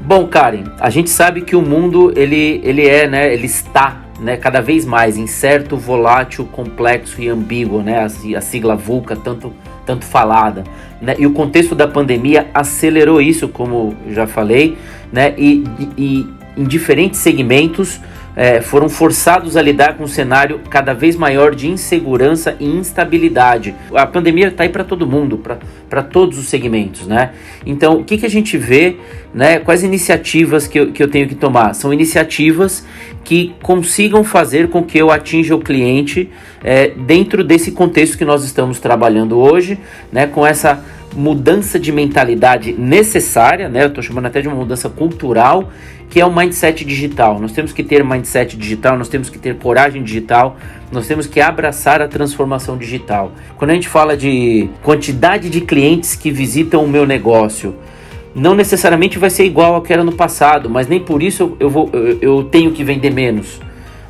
Bom, 0.00 0.26
Karen, 0.26 0.64
a 0.80 0.90
gente 0.90 1.10
sabe 1.10 1.42
que 1.42 1.54
o 1.54 1.62
mundo 1.62 2.12
ele, 2.16 2.60
ele 2.64 2.88
é, 2.88 3.06
né, 3.06 3.32
ele 3.32 3.46
está 3.46 4.02
né, 4.22 4.36
cada 4.36 4.60
vez 4.60 4.86
mais 4.86 5.18
incerto, 5.18 5.76
volátil, 5.76 6.46
complexo 6.46 7.20
e 7.20 7.28
ambíguo, 7.28 7.82
né, 7.82 7.98
a, 7.98 8.38
a 8.38 8.40
sigla 8.40 8.76
VUCA, 8.76 9.16
tanto, 9.16 9.52
tanto 9.84 10.04
falada. 10.04 10.62
Né, 11.00 11.16
e 11.18 11.26
o 11.26 11.32
contexto 11.32 11.74
da 11.74 11.88
pandemia 11.88 12.48
acelerou 12.54 13.20
isso, 13.20 13.48
como 13.48 13.94
já 14.08 14.26
falei, 14.26 14.78
né, 15.12 15.34
e, 15.36 15.64
e 15.98 16.26
em 16.56 16.64
diferentes 16.64 17.18
segmentos 17.20 18.00
é, 18.34 18.60
foram 18.60 18.88
forçados 18.88 19.56
a 19.56 19.62
lidar 19.62 19.96
com 19.96 20.04
um 20.04 20.08
cenário 20.08 20.60
cada 20.70 20.92
vez 20.92 21.16
maior 21.16 21.54
de 21.54 21.68
insegurança 21.68 22.56
e 22.58 22.66
instabilidade. 22.66 23.74
A 23.94 24.06
pandemia 24.06 24.48
está 24.48 24.62
aí 24.62 24.68
para 24.68 24.84
todo 24.84 25.06
mundo, 25.06 25.40
para 25.88 26.02
todos 26.02 26.38
os 26.38 26.46
segmentos, 26.46 27.06
né? 27.06 27.32
Então, 27.64 28.00
o 28.00 28.04
que, 28.04 28.18
que 28.18 28.26
a 28.26 28.30
gente 28.30 28.56
vê, 28.56 28.96
né? 29.34 29.58
Quais 29.58 29.82
iniciativas 29.82 30.66
que 30.66 30.80
eu, 30.80 30.92
que 30.92 31.02
eu 31.02 31.08
tenho 31.08 31.28
que 31.28 31.34
tomar? 31.34 31.74
São 31.74 31.92
iniciativas 31.92 32.86
que 33.24 33.54
consigam 33.62 34.24
fazer 34.24 34.68
com 34.68 34.82
que 34.82 34.98
eu 34.98 35.10
atinja 35.10 35.54
o 35.54 35.60
cliente 35.60 36.30
é, 36.64 36.88
dentro 36.88 37.44
desse 37.44 37.72
contexto 37.72 38.18
que 38.18 38.24
nós 38.24 38.44
estamos 38.44 38.80
trabalhando 38.80 39.38
hoje, 39.38 39.78
né? 40.10 40.26
Com 40.26 40.46
essa 40.46 40.82
mudança 41.14 41.78
de 41.78 41.92
mentalidade 41.92 42.72
necessária, 42.72 43.68
né? 43.68 43.84
Eu 43.84 43.88
estou 43.88 44.02
chamando 44.02 44.26
até 44.26 44.40
de 44.40 44.48
uma 44.48 44.56
mudança 44.56 44.88
cultural 44.88 45.68
que 46.12 46.20
é 46.20 46.26
o 46.26 46.34
mindset 46.34 46.84
digital. 46.84 47.40
Nós 47.40 47.52
temos 47.52 47.72
que 47.72 47.82
ter 47.82 48.04
mindset 48.04 48.54
digital, 48.54 48.98
nós 48.98 49.08
temos 49.08 49.30
que 49.30 49.38
ter 49.38 49.56
coragem 49.56 50.02
digital, 50.02 50.58
nós 50.92 51.06
temos 51.06 51.26
que 51.26 51.40
abraçar 51.40 52.02
a 52.02 52.06
transformação 52.06 52.76
digital. 52.76 53.32
Quando 53.56 53.70
a 53.70 53.74
gente 53.74 53.88
fala 53.88 54.14
de 54.14 54.68
quantidade 54.82 55.48
de 55.48 55.62
clientes 55.62 56.14
que 56.14 56.30
visitam 56.30 56.84
o 56.84 56.88
meu 56.88 57.06
negócio, 57.06 57.74
não 58.34 58.54
necessariamente 58.54 59.18
vai 59.18 59.30
ser 59.30 59.46
igual 59.46 59.74
ao 59.74 59.80
que 59.80 59.90
era 59.90 60.04
no 60.04 60.12
passado, 60.12 60.68
mas 60.68 60.86
nem 60.86 61.00
por 61.00 61.22
isso 61.22 61.56
eu, 61.58 61.70
vou, 61.70 61.88
eu, 61.94 62.18
eu 62.20 62.44
tenho 62.44 62.72
que 62.72 62.84
vender 62.84 63.10
menos. 63.10 63.58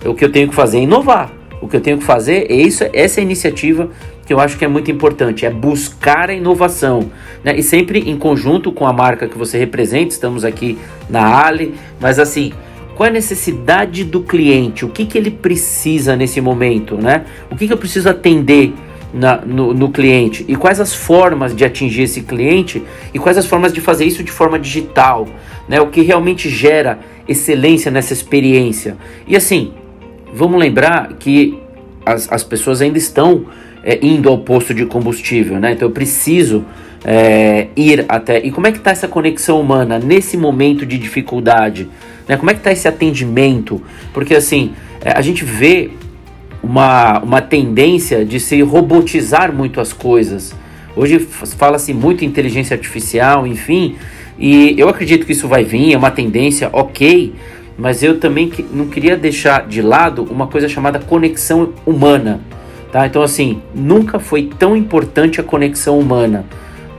O 0.05 0.13
que 0.13 0.25
eu 0.25 0.33
tenho 0.33 0.49
que 0.49 0.55
fazer 0.57 0.79
é 0.79 0.83
inovar. 0.83 1.31
O 1.61 1.69
que 1.69 1.77
eu 1.77 1.81
tenho 1.81 1.99
que 1.99 2.05
fazer 2.05 2.51
é 2.51 2.57
isso, 2.57 2.85
essa 2.93 3.21
é 3.21 3.23
iniciativa 3.23 3.89
que 4.27 4.33
eu 4.33 4.41
acho 4.41 4.57
que 4.57 4.65
é 4.65 4.69
muito 4.69 4.91
importante, 4.91 5.45
é 5.45 5.51
buscar 5.51 6.31
a 6.31 6.35
inovação, 6.35 7.11
né? 7.43 7.57
E 7.57 7.63
sempre 7.63 7.99
em 7.99 8.17
conjunto 8.17 8.71
com 8.71 8.87
a 8.87 8.93
marca 8.93 9.29
que 9.29 9.37
você 9.37 9.59
representa, 9.59 10.09
estamos 10.09 10.45
aqui 10.45 10.79
na 11.09 11.45
Ali, 11.45 11.75
mas 12.01 12.19
assim, 12.19 12.53
qual 12.95 13.07
é 13.07 13.11
a 13.11 13.13
necessidade 13.13 14.05
do 14.05 14.21
cliente? 14.21 14.85
O 14.85 14.89
que, 14.89 15.05
que 15.05 15.19
ele 15.19 15.31
precisa 15.31 16.15
nesse 16.15 16.41
momento, 16.41 16.97
né? 16.97 17.25
O 17.51 17.57
que, 17.57 17.67
que 17.67 17.73
eu 17.73 17.79
preciso 17.79 18.09
atender 18.09 18.73
na, 19.13 19.37
no, 19.39 19.75
no, 19.75 19.91
cliente 19.91 20.45
e 20.49 20.57
quais 20.57 20.81
as 20.81 20.95
formas 20.95 21.55
de 21.55 21.65
atingir 21.65 22.03
esse 22.03 22.23
cliente 22.23 22.83
e 23.13 23.19
quais 23.19 23.37
as 23.37 23.45
formas 23.45 23.73
de 23.73 23.81
fazer 23.81 24.07
isso 24.07 24.23
de 24.23 24.31
forma 24.31 24.59
digital, 24.59 25.27
né? 25.69 25.81
O 25.81 25.89
que 25.89 26.01
realmente 26.01 26.49
gera 26.49 26.99
excelência 27.29 27.91
nessa 27.91 28.13
experiência. 28.13 28.97
E 29.27 29.37
assim, 29.37 29.73
vamos 30.33 30.59
lembrar 30.59 31.15
que 31.15 31.59
as, 32.05 32.31
as 32.33 32.43
pessoas 32.43 32.81
ainda 32.81 32.99
estão 32.99 33.47
é, 33.85 33.99
indo 34.05 34.29
ao 34.29 34.39
posto 34.39 34.73
de 34.73 34.87
combustível, 34.87 35.59
né? 35.59 35.73
Então 35.73 35.89
eu 35.89 35.93
preciso 35.93 36.65
é, 37.05 37.69
ir 37.77 38.05
até. 38.09 38.39
E 38.39 38.51
como 38.51 38.67
é 38.67 38.73
que 38.73 38.79
está 38.79 38.91
essa 38.91 39.09
conexão 39.09 39.61
humana 39.61 39.99
nesse 39.99 40.37
momento 40.37 40.87
de 40.87 40.99
dificuldade? 40.99 41.89
Né? 42.29 42.37
Como 42.37 42.51
é 42.51 42.55
que 42.55 42.61
está 42.61 42.73
esse 42.73 42.87
atendimento? 42.87 43.83
Porque 44.13 44.35
assim, 44.35 44.73
é, 45.05 45.13
a 45.13 45.21
gente 45.21 45.45
vê 45.45 45.91
uma, 46.63 47.19
uma 47.21 47.41
tendência 47.41 48.25
de 48.25 48.39
se 48.39 48.61
robotizar 48.63 49.53
muito 49.53 49.81
as 49.81 49.93
coisas. 49.93 50.55
Hoje 50.95 51.19
fala-se 51.19 51.93
muito 51.93 52.25
inteligência 52.25 52.75
artificial, 52.75 53.47
enfim, 53.47 53.97
e 54.39 54.75
eu 54.79 54.89
acredito 54.89 55.25
que 55.25 55.33
isso 55.33 55.49
vai 55.49 55.65
vir, 55.65 55.95
é 55.95 55.97
uma 55.97 56.11
tendência 56.11 56.69
ok, 56.71 57.33
mas 57.79 58.03
eu 58.03 58.21
também 58.21 58.53
não 58.73 58.87
queria 58.87 59.17
deixar 59.17 59.67
de 59.67 59.81
lado 59.81 60.23
uma 60.31 60.47
coisa 60.47 60.69
chamada 60.69 60.99
conexão 60.99 61.73
humana. 61.87 62.41
Tá? 62.93 63.07
Então, 63.07 63.23
assim, 63.23 63.63
nunca 63.75 64.19
foi 64.19 64.51
tão 64.59 64.77
importante 64.77 65.41
a 65.41 65.43
conexão 65.43 65.99
humana. 65.99 66.45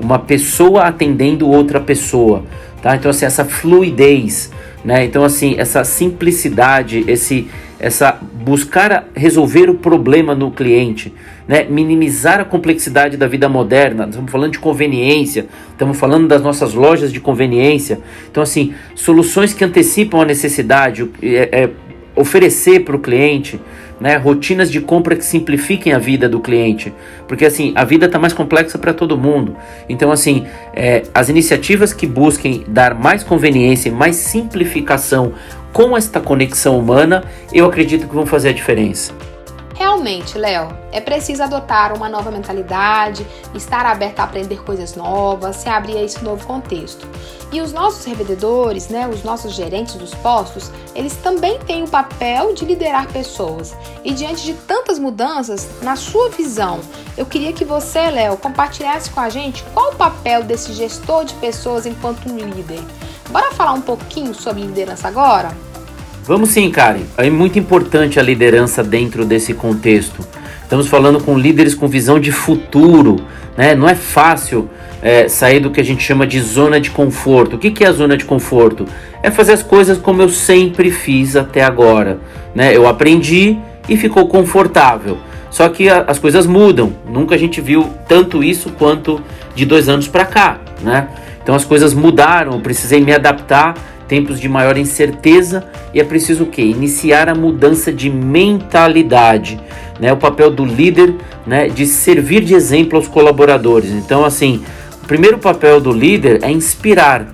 Uma 0.01 0.17
pessoa 0.17 0.85
atendendo 0.85 1.47
outra 1.47 1.79
pessoa. 1.79 2.43
Tá? 2.81 2.95
Então, 2.95 3.11
assim, 3.11 3.25
essa 3.25 3.45
fluidez, 3.45 4.51
né? 4.83 5.05
Então, 5.05 5.23
assim, 5.23 5.55
essa 5.57 5.83
simplicidade, 5.83 7.05
esse, 7.07 7.47
essa 7.79 8.19
buscar 8.43 9.07
resolver 9.15 9.69
o 9.69 9.75
problema 9.75 10.35
no 10.35 10.51
cliente, 10.51 11.13
né? 11.47 11.63
minimizar 11.69 12.41
a 12.41 12.45
complexidade 12.45 13.15
da 13.15 13.27
vida 13.27 13.47
moderna. 13.47 14.05
Estamos 14.09 14.31
falando 14.31 14.51
de 14.51 14.59
conveniência, 14.59 15.45
estamos 15.71 15.97
falando 15.97 16.27
das 16.27 16.41
nossas 16.41 16.73
lojas 16.73 17.13
de 17.13 17.21
conveniência. 17.21 17.99
Então, 18.29 18.41
assim, 18.41 18.73
soluções 18.95 19.53
que 19.53 19.63
antecipam 19.63 20.21
a 20.21 20.25
necessidade, 20.25 21.07
é, 21.21 21.63
é 21.63 21.69
oferecer 22.15 22.81
para 22.81 22.95
o 22.95 22.99
cliente 22.99 23.59
né, 23.99 24.17
rotinas 24.17 24.69
de 24.69 24.81
compra 24.81 25.15
que 25.15 25.23
simplifiquem 25.23 25.93
a 25.93 25.97
vida 25.97 26.27
do 26.27 26.39
cliente, 26.39 26.93
porque 27.27 27.45
assim 27.45 27.71
a 27.75 27.83
vida 27.83 28.05
está 28.05 28.19
mais 28.19 28.33
complexa 28.33 28.77
para 28.77 28.93
todo 28.93 29.17
mundo. 29.17 29.55
Então 29.87 30.11
assim, 30.11 30.45
é, 30.73 31.03
as 31.13 31.29
iniciativas 31.29 31.93
que 31.93 32.05
busquem 32.05 32.63
dar 32.67 32.93
mais 32.93 33.23
conveniência 33.23 33.89
e 33.89 33.91
mais 33.91 34.17
simplificação 34.17 35.33
com 35.71 35.95
esta 35.97 36.19
conexão 36.19 36.77
humana, 36.77 37.23
eu 37.51 37.65
acredito 37.65 38.07
que 38.07 38.13
vão 38.13 38.25
fazer 38.25 38.49
a 38.49 38.53
diferença. 38.53 39.13
Realmente, 39.83 40.37
Léo, 40.37 40.69
é 40.93 41.01
preciso 41.01 41.43
adotar 41.43 41.93
uma 41.93 42.07
nova 42.07 42.31
mentalidade, 42.31 43.27
estar 43.53 43.85
aberto 43.85 44.21
a 44.21 44.23
aprender 44.23 44.63
coisas 44.63 44.95
novas, 44.95 45.57
se 45.57 45.67
abrir 45.67 45.97
a 45.97 46.01
esse 46.01 46.23
novo 46.23 46.47
contexto. 46.47 47.05
E 47.51 47.59
os 47.59 47.73
nossos 47.73 48.05
revendedores, 48.05 48.87
né, 48.87 49.09
os 49.09 49.23
nossos 49.23 49.53
gerentes 49.53 49.95
dos 49.95 50.15
postos, 50.15 50.71
eles 50.95 51.17
também 51.17 51.59
têm 51.59 51.83
o 51.83 51.87
papel 51.89 52.53
de 52.53 52.63
liderar 52.63 53.11
pessoas. 53.11 53.75
E 54.05 54.13
diante 54.13 54.43
de 54.45 54.53
tantas 54.53 54.97
mudanças, 54.97 55.67
na 55.81 55.97
sua 55.97 56.29
visão, 56.29 56.79
eu 57.17 57.25
queria 57.25 57.51
que 57.51 57.65
você, 57.65 58.09
Léo, 58.09 58.37
compartilhasse 58.37 59.09
com 59.09 59.19
a 59.19 59.27
gente 59.27 59.65
qual 59.73 59.91
o 59.91 59.95
papel 59.97 60.45
desse 60.45 60.71
gestor 60.71 61.25
de 61.25 61.33
pessoas 61.33 61.85
enquanto 61.85 62.29
um 62.29 62.37
líder. 62.37 62.81
Bora 63.29 63.51
falar 63.51 63.73
um 63.73 63.81
pouquinho 63.81 64.33
sobre 64.33 64.61
liderança 64.61 65.09
agora? 65.09 65.53
Vamos 66.25 66.51
sim, 66.51 66.71
Karen. 66.71 67.01
É 67.17 67.29
muito 67.29 67.59
importante 67.59 68.17
a 68.17 68.23
liderança 68.23 68.81
dentro 68.81 69.25
desse 69.25 69.53
contexto. 69.53 70.25
Estamos 70.61 70.87
falando 70.87 71.21
com 71.21 71.37
líderes 71.37 71.75
com 71.75 71.85
visão 71.85 72.17
de 72.17 72.31
futuro, 72.31 73.17
né? 73.57 73.75
Não 73.75 73.89
é 73.89 73.93
fácil 73.93 74.69
é, 75.01 75.27
sair 75.27 75.59
do 75.59 75.69
que 75.69 75.81
a 75.81 75.83
gente 75.83 76.01
chama 76.01 76.25
de 76.25 76.39
zona 76.39 76.79
de 76.79 76.91
conforto. 76.91 77.57
O 77.57 77.59
que, 77.59 77.71
que 77.71 77.83
é 77.83 77.87
a 77.87 77.91
zona 77.91 78.15
de 78.15 78.23
conforto? 78.23 78.85
É 79.21 79.29
fazer 79.29 79.51
as 79.51 79.61
coisas 79.61 79.97
como 79.97 80.21
eu 80.21 80.29
sempre 80.29 80.91
fiz 80.91 81.35
até 81.35 81.61
agora, 81.61 82.19
né? 82.55 82.73
Eu 82.73 82.87
aprendi 82.87 83.57
e 83.89 83.97
ficou 83.97 84.25
confortável. 84.29 85.17
Só 85.51 85.67
que 85.67 85.89
a, 85.89 86.05
as 86.07 86.19
coisas 86.19 86.47
mudam. 86.47 86.93
Nunca 87.05 87.35
a 87.35 87.37
gente 87.37 87.59
viu 87.59 87.89
tanto 88.07 88.41
isso 88.41 88.69
quanto 88.79 89.21
de 89.53 89.65
dois 89.65 89.89
anos 89.89 90.07
para 90.07 90.23
cá, 90.23 90.57
né? 90.81 91.09
Então 91.43 91.53
as 91.53 91.65
coisas 91.65 91.93
mudaram. 91.93 92.53
Eu 92.53 92.61
precisei 92.61 93.01
me 93.01 93.11
adaptar 93.11 93.75
tempos 94.13 94.39
de 94.39 94.47
maior 94.47 94.77
incerteza 94.77 95.65
e 95.91 95.99
é 95.99 96.03
preciso 96.03 96.43
o 96.43 96.45
quê? 96.45 96.61
Iniciar 96.61 97.27
a 97.27 97.33
mudança 97.33 97.91
de 97.91 98.11
mentalidade, 98.11 99.59
né? 99.99 100.13
O 100.13 100.17
papel 100.17 100.51
do 100.51 100.63
líder, 100.63 101.15
né, 101.47 101.67
de 101.67 101.87
servir 101.87 102.43
de 102.43 102.53
exemplo 102.53 102.95
aos 102.95 103.07
colaboradores. 103.07 103.89
Então, 103.89 104.23
assim, 104.23 104.63
o 105.01 105.07
primeiro 105.07 105.39
papel 105.39 105.81
do 105.81 105.91
líder 105.91 106.43
é 106.43 106.51
inspirar, 106.51 107.25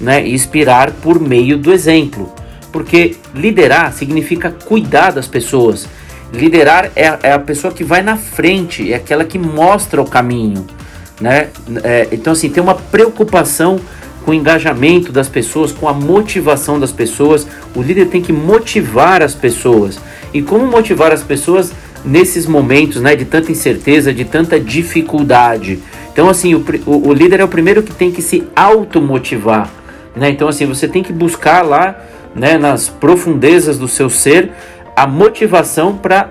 né? 0.00 0.28
Inspirar 0.28 0.92
por 0.92 1.18
meio 1.18 1.58
do 1.58 1.72
exemplo. 1.72 2.32
Porque 2.70 3.16
liderar 3.34 3.92
significa 3.92 4.52
cuidar 4.64 5.10
das 5.10 5.26
pessoas. 5.26 5.88
Liderar 6.32 6.92
é, 6.94 7.18
é 7.20 7.32
a 7.32 7.38
pessoa 7.40 7.74
que 7.74 7.82
vai 7.82 8.00
na 8.00 8.16
frente, 8.16 8.92
é 8.92 8.94
aquela 8.94 9.24
que 9.24 9.40
mostra 9.40 10.00
o 10.00 10.04
caminho, 10.08 10.64
né? 11.20 11.48
É, 11.82 12.06
então, 12.12 12.32
assim, 12.32 12.48
tem 12.48 12.62
uma 12.62 12.76
preocupação 12.76 13.80
com 14.28 14.32
o 14.32 14.34
engajamento 14.34 15.10
das 15.10 15.26
pessoas, 15.26 15.72
com 15.72 15.88
a 15.88 15.92
motivação 15.94 16.78
das 16.78 16.92
pessoas. 16.92 17.46
O 17.74 17.80
líder 17.80 18.08
tem 18.08 18.20
que 18.20 18.30
motivar 18.30 19.22
as 19.22 19.34
pessoas. 19.34 19.98
E 20.34 20.42
como 20.42 20.66
motivar 20.66 21.12
as 21.12 21.22
pessoas 21.22 21.72
nesses 22.04 22.44
momentos 22.44 23.00
né, 23.00 23.16
de 23.16 23.24
tanta 23.24 23.50
incerteza, 23.50 24.12
de 24.12 24.26
tanta 24.26 24.60
dificuldade? 24.60 25.78
Então, 26.12 26.28
assim, 26.28 26.54
o, 26.54 26.62
o, 26.84 27.08
o 27.08 27.12
líder 27.14 27.40
é 27.40 27.44
o 27.44 27.48
primeiro 27.48 27.82
que 27.82 27.90
tem 27.90 28.12
que 28.12 28.20
se 28.20 28.46
automotivar. 28.54 29.70
Né? 30.14 30.28
Então, 30.28 30.46
assim, 30.46 30.66
você 30.66 30.86
tem 30.86 31.02
que 31.02 31.10
buscar 31.12 31.62
lá, 31.64 31.98
né, 32.34 32.58
nas 32.58 32.86
profundezas 32.86 33.78
do 33.78 33.88
seu 33.88 34.10
ser, 34.10 34.50
a 34.94 35.06
motivação 35.06 35.96
para 35.96 36.28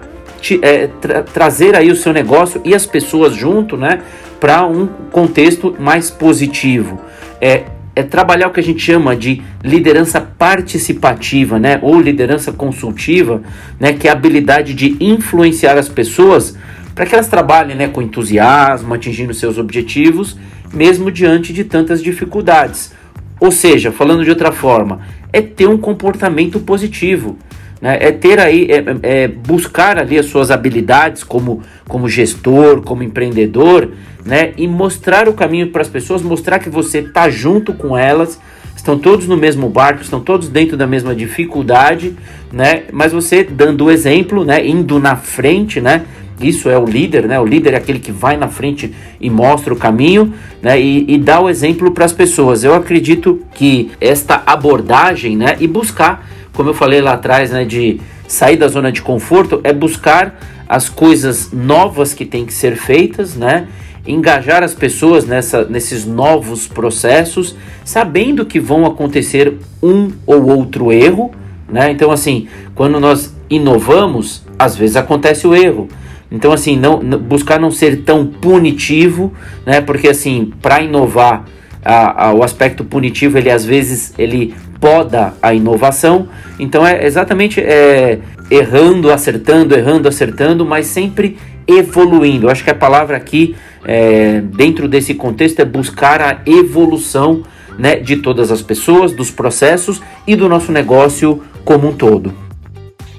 é, 0.62 0.86
tra 1.02 1.24
trazer 1.24 1.76
aí 1.76 1.90
o 1.90 1.96
seu 1.96 2.14
negócio 2.14 2.62
e 2.64 2.76
as 2.76 2.86
pessoas 2.86 3.34
junto, 3.34 3.76
né, 3.76 4.04
para 4.40 4.68
um 4.68 4.86
contexto 5.12 5.76
mais 5.80 6.12
positivo. 6.12 7.02
É, 7.42 7.64
é 7.98 8.04
trabalhar 8.04 8.48
o 8.48 8.52
que 8.52 8.60
a 8.60 8.64
gente 8.64 8.80
chama 8.80 9.16
de 9.16 9.42
liderança 9.64 10.22
participativa, 10.22 11.58
né, 11.58 11.80
ou 11.82 12.00
liderança 12.00 12.52
consultiva, 12.52 13.42
né, 13.80 13.94
que 13.94 14.08
é 14.08 14.12
a 14.12 14.14
habilidade 14.14 14.76
de 14.76 14.96
influenciar 15.00 15.80
as 15.80 15.90
pessoas 15.90 16.56
para 16.94 17.08
que 17.08 17.16
elas 17.16 17.28
trabalhem 17.28 17.76
né, 17.76 17.88
com 17.88 18.00
entusiasmo, 18.00 18.94
atingindo 18.94 19.34
seus 19.34 19.58
objetivos, 19.58 20.38
mesmo 20.72 21.12
diante 21.12 21.52
de 21.52 21.64
tantas 21.64 22.04
dificuldades. 22.04 22.94
Ou 23.40 23.52
seja, 23.52 23.92
falando 23.92 24.24
de 24.24 24.30
outra 24.30 24.52
forma, 24.52 25.00
é 25.34 25.42
ter 25.42 25.68
um 25.68 25.78
comportamento 25.78 26.60
positivo. 26.60 27.36
Né? 27.82 27.98
É 28.00 28.12
ter 28.12 28.40
aí, 28.40 28.68
é, 28.72 29.24
é 29.24 29.28
buscar 29.28 30.00
ali 30.00 30.18
as 30.18 30.26
suas 30.26 30.50
habilidades 30.50 31.24
como, 31.24 31.62
como 31.88 32.10
gestor, 32.10 32.82
como 32.82 33.04
empreendedor, 33.04 33.92
né? 34.26 34.52
E 34.58 34.68
mostrar 34.68 35.30
o 35.30 35.34
caminho 35.34 35.70
para 35.70 35.82
as 35.82 35.88
pessoas, 35.88 36.22
mostrar 36.22 36.60
que 36.60 36.70
você 36.70 37.00
está 37.00 37.30
junto 37.30 37.74
com 37.74 37.98
elas, 37.98 38.40
estão 38.76 38.98
todos 38.98 39.28
no 39.28 39.38
mesmo 39.38 39.70
barco, 39.70 40.02
estão 40.02 40.20
todos 40.20 40.50
dentro 40.50 40.76
da 40.76 40.86
mesma 40.86 41.16
dificuldade, 41.16 42.16
né? 42.52 42.84
Mas 42.92 43.14
você 43.14 43.44
dando 43.44 43.86
o 43.86 43.92
exemplo, 43.92 44.44
né? 44.44 44.66
Indo 44.68 45.00
na 45.00 45.16
frente, 45.16 45.80
né? 45.80 46.04
Isso 46.40 46.70
é 46.70 46.78
o 46.78 46.86
líder, 46.86 47.28
né? 47.28 47.40
O 47.40 47.46
líder 47.46 47.74
é 47.74 47.78
aquele 47.78 48.00
que 48.00 48.12
vai 48.12 48.38
na 48.38 48.48
frente 48.48 48.94
e 49.20 49.30
mostra 49.30 49.74
o 49.74 49.78
caminho, 49.78 50.34
né? 50.62 50.80
E, 50.80 51.06
e 51.08 51.18
dá 51.18 51.40
o 51.40 51.50
exemplo 51.50 51.92
para 51.92 52.06
as 52.06 52.14
pessoas. 52.14 52.64
Eu 52.64 52.76
acredito 52.76 53.42
que 53.56 53.92
esta 54.00 54.44
abordagem, 54.46 55.36
né? 55.36 55.58
E 55.60 55.68
buscar, 55.68 56.28
como 56.58 56.72
eu 56.72 56.74
falei 56.74 57.02
lá 57.02 57.14
atrás, 57.14 57.52
né? 57.52 57.64
De 57.64 58.02
sair 58.28 58.58
da 58.58 58.68
zona 58.68 58.92
de 58.92 59.04
conforto 59.04 59.62
é 59.64 59.72
buscar 59.72 60.40
as 60.68 60.90
coisas 60.90 61.52
novas 61.54 62.16
que 62.16 62.26
têm 62.26 62.48
que 62.48 62.54
ser 62.54 62.76
feitas, 62.76 63.36
né? 63.36 63.68
Engajar 64.08 64.64
as 64.64 64.74
pessoas 64.74 65.24
nessa, 65.24 65.66
nesses 65.66 66.04
novos 66.04 66.66
processos, 66.66 67.56
sabendo 67.86 68.44
que 68.44 68.60
vão 68.60 68.88
acontecer 68.88 69.54
um 69.84 70.12
ou 70.26 70.48
outro 70.48 70.92
erro, 70.92 71.30
né? 71.70 71.92
Então, 71.92 72.10
assim, 72.10 72.48
quando 72.74 73.00
nós 73.00 73.36
inovamos, 73.48 74.44
às 74.58 74.76
vezes 74.76 74.96
acontece 74.96 75.46
o 75.46 75.54
erro. 75.54 75.88
Então, 76.32 76.52
assim, 76.52 76.76
não, 76.76 77.00
buscar 77.20 77.60
não 77.60 77.70
ser 77.70 77.98
tão 77.98 78.26
punitivo, 78.26 79.32
né? 79.64 79.80
Porque, 79.80 80.08
assim, 80.08 80.52
para 80.60 80.82
inovar, 80.82 81.46
a, 81.88 82.28
a, 82.28 82.34
o 82.34 82.44
aspecto 82.44 82.84
punitivo, 82.84 83.38
ele 83.38 83.50
às 83.50 83.64
vezes, 83.64 84.14
ele 84.18 84.54
poda 84.80 85.34
a 85.42 85.54
inovação. 85.54 86.28
Então, 86.60 86.86
é 86.86 87.06
exatamente 87.06 87.60
é, 87.62 88.20
errando, 88.50 89.12
acertando, 89.12 89.76
errando, 89.76 90.08
acertando, 90.08 90.66
mas 90.66 90.88
sempre 90.88 91.38
evoluindo. 91.68 92.48
Eu 92.48 92.50
acho 92.50 92.64
que 92.64 92.70
a 92.70 92.76
palavra 92.76 93.18
aqui, 93.18 93.56
é, 93.86 94.42
dentro 94.42 94.88
desse 94.88 95.14
contexto, 95.14 95.60
é 95.60 95.66
buscar 95.66 96.22
a 96.22 96.42
evolução 96.46 97.44
né, 97.78 97.98
de 97.98 98.18
todas 98.18 98.52
as 98.52 98.62
pessoas, 98.62 99.12
dos 99.12 99.30
processos 99.30 100.02
e 100.26 100.36
do 100.36 100.48
nosso 100.48 100.72
negócio 100.72 101.44
como 101.64 101.90
um 101.90 101.94
todo. 101.94 102.34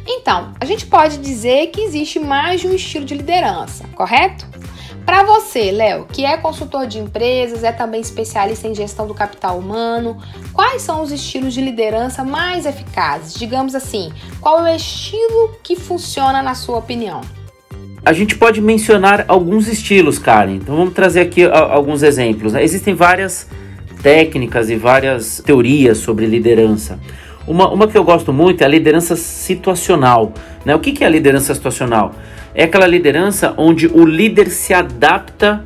Então, 0.07 0.53
a 0.59 0.65
gente 0.65 0.87
pode 0.87 1.19
dizer 1.19 1.67
que 1.69 1.83
existe 1.83 2.19
mais 2.19 2.63
de 2.63 2.67
um 2.67 2.75
estilo 2.75 3.05
de 3.05 3.15
liderança, 3.15 3.85
correto? 3.95 4.48
Para 5.09 5.23
você, 5.23 5.73
Léo, 5.73 6.05
que 6.05 6.27
é 6.27 6.37
consultor 6.37 6.87
de 6.87 6.99
empresas, 6.99 7.65
é 7.65 7.73
também 7.73 7.99
especialista 7.99 8.69
em 8.69 8.75
gestão 8.75 9.07
do 9.07 9.15
capital 9.15 9.59
humano, 9.59 10.19
quais 10.53 10.83
são 10.83 11.01
os 11.01 11.11
estilos 11.11 11.55
de 11.55 11.63
liderança 11.63 12.23
mais 12.23 12.67
eficazes? 12.67 13.33
Digamos 13.33 13.75
assim, 13.75 14.13
qual 14.39 14.67
é 14.67 14.75
o 14.75 14.77
estilo 14.77 15.53
que 15.63 15.75
funciona 15.77 16.43
na 16.43 16.55
sua 16.55 16.77
opinião? 16.77 17.23
A 18.05 18.13
gente 18.13 18.37
pode 18.37 18.61
mencionar 18.61 19.25
alguns 19.29 19.67
estilos, 19.67 20.19
Karen. 20.19 20.57
Então 20.57 20.77
vamos 20.77 20.93
trazer 20.93 21.23
aqui 21.23 21.43
alguns 21.43 22.03
exemplos. 22.03 22.53
Né? 22.53 22.63
Existem 22.63 22.93
várias 22.93 23.49
técnicas 24.03 24.69
e 24.69 24.77
várias 24.77 25.41
teorias 25.43 25.97
sobre 25.97 26.27
liderança. 26.27 27.01
Uma, 27.49 27.73
uma 27.73 27.89
que 27.89 27.97
eu 27.97 28.05
gosto 28.05 28.33
muito 28.33 28.61
é 28.61 28.67
a 28.67 28.69
liderança 28.69 29.17
situacional. 29.17 30.33
Né? 30.65 30.75
O 30.75 30.79
que, 30.79 30.93
que 30.93 31.03
é 31.03 31.07
a 31.07 31.11
liderança 31.11 31.55
situacional? 31.55 32.15
É 32.55 32.65
aquela 32.65 32.87
liderança 32.87 33.55
onde 33.57 33.87
o 33.87 34.05
líder 34.05 34.51
se 34.51 34.75
adapta 34.75 35.65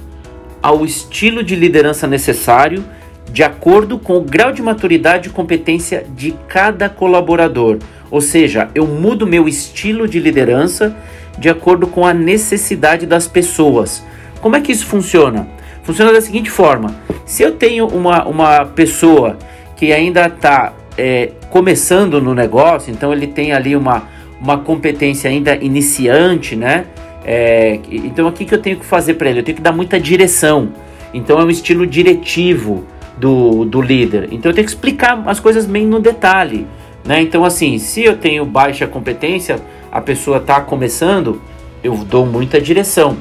ao 0.62 0.84
estilo 0.84 1.42
de 1.42 1.56
liderança 1.56 2.06
necessário 2.06 2.84
de 3.32 3.42
acordo 3.42 3.98
com 3.98 4.16
o 4.16 4.20
grau 4.20 4.52
de 4.52 4.62
maturidade 4.62 5.28
e 5.28 5.32
competência 5.32 6.06
de 6.14 6.32
cada 6.46 6.88
colaborador. 6.88 7.78
Ou 8.10 8.20
seja, 8.20 8.68
eu 8.74 8.86
mudo 8.86 9.26
meu 9.26 9.48
estilo 9.48 10.06
de 10.06 10.20
liderança 10.20 10.94
de 11.36 11.48
acordo 11.48 11.86
com 11.86 12.06
a 12.06 12.14
necessidade 12.14 13.06
das 13.06 13.26
pessoas. 13.26 14.04
Como 14.40 14.54
é 14.54 14.60
que 14.60 14.70
isso 14.70 14.86
funciona? 14.86 15.48
Funciona 15.82 16.12
da 16.12 16.20
seguinte 16.20 16.50
forma: 16.50 16.94
se 17.24 17.42
eu 17.42 17.52
tenho 17.52 17.86
uma, 17.88 18.24
uma 18.24 18.66
pessoa 18.66 19.38
que 19.76 19.92
ainda 19.92 20.26
está 20.26 20.74
é, 20.96 21.32
começando 21.52 22.18
no 22.18 22.34
negócio, 22.34 22.90
então 22.90 23.12
ele 23.12 23.26
tem 23.26 23.52
ali 23.52 23.76
uma, 23.76 24.08
uma 24.40 24.56
competência 24.56 25.28
ainda 25.28 25.54
iniciante, 25.54 26.56
né? 26.56 26.86
É, 27.24 27.78
então 27.90 28.26
o 28.26 28.32
que, 28.32 28.46
que 28.46 28.54
eu 28.54 28.58
tenho 28.58 28.78
que 28.78 28.86
fazer 28.86 29.14
para 29.14 29.28
ele? 29.28 29.40
Eu 29.40 29.44
tenho 29.44 29.56
que 29.56 29.62
dar 29.62 29.70
muita 29.70 30.00
direção. 30.00 30.70
Então 31.12 31.38
é 31.38 31.44
um 31.44 31.50
estilo 31.50 31.86
diretivo 31.86 32.86
do, 33.18 33.66
do 33.66 33.82
líder. 33.82 34.30
Então 34.32 34.50
eu 34.50 34.54
tenho 34.54 34.66
que 34.66 34.72
explicar 34.72 35.22
as 35.26 35.38
coisas 35.38 35.66
bem 35.66 35.86
no 35.86 36.00
detalhe. 36.00 36.66
Né? 37.04 37.20
Então, 37.20 37.44
assim, 37.44 37.76
se 37.78 38.02
eu 38.02 38.16
tenho 38.16 38.46
baixa 38.46 38.86
competência, 38.86 39.56
a 39.90 40.00
pessoa 40.00 40.38
está 40.38 40.58
começando, 40.58 41.42
eu 41.84 41.94
dou 41.96 42.24
muita 42.24 42.58
direção. 42.58 43.18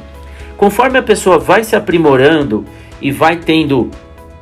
Conforme 0.56 0.98
a 0.98 1.04
pessoa 1.04 1.38
vai 1.38 1.66
se 1.66 1.76
aprimorando 1.76 2.64
e 3.02 3.12
vai 3.12 3.36
tendo 3.36 3.92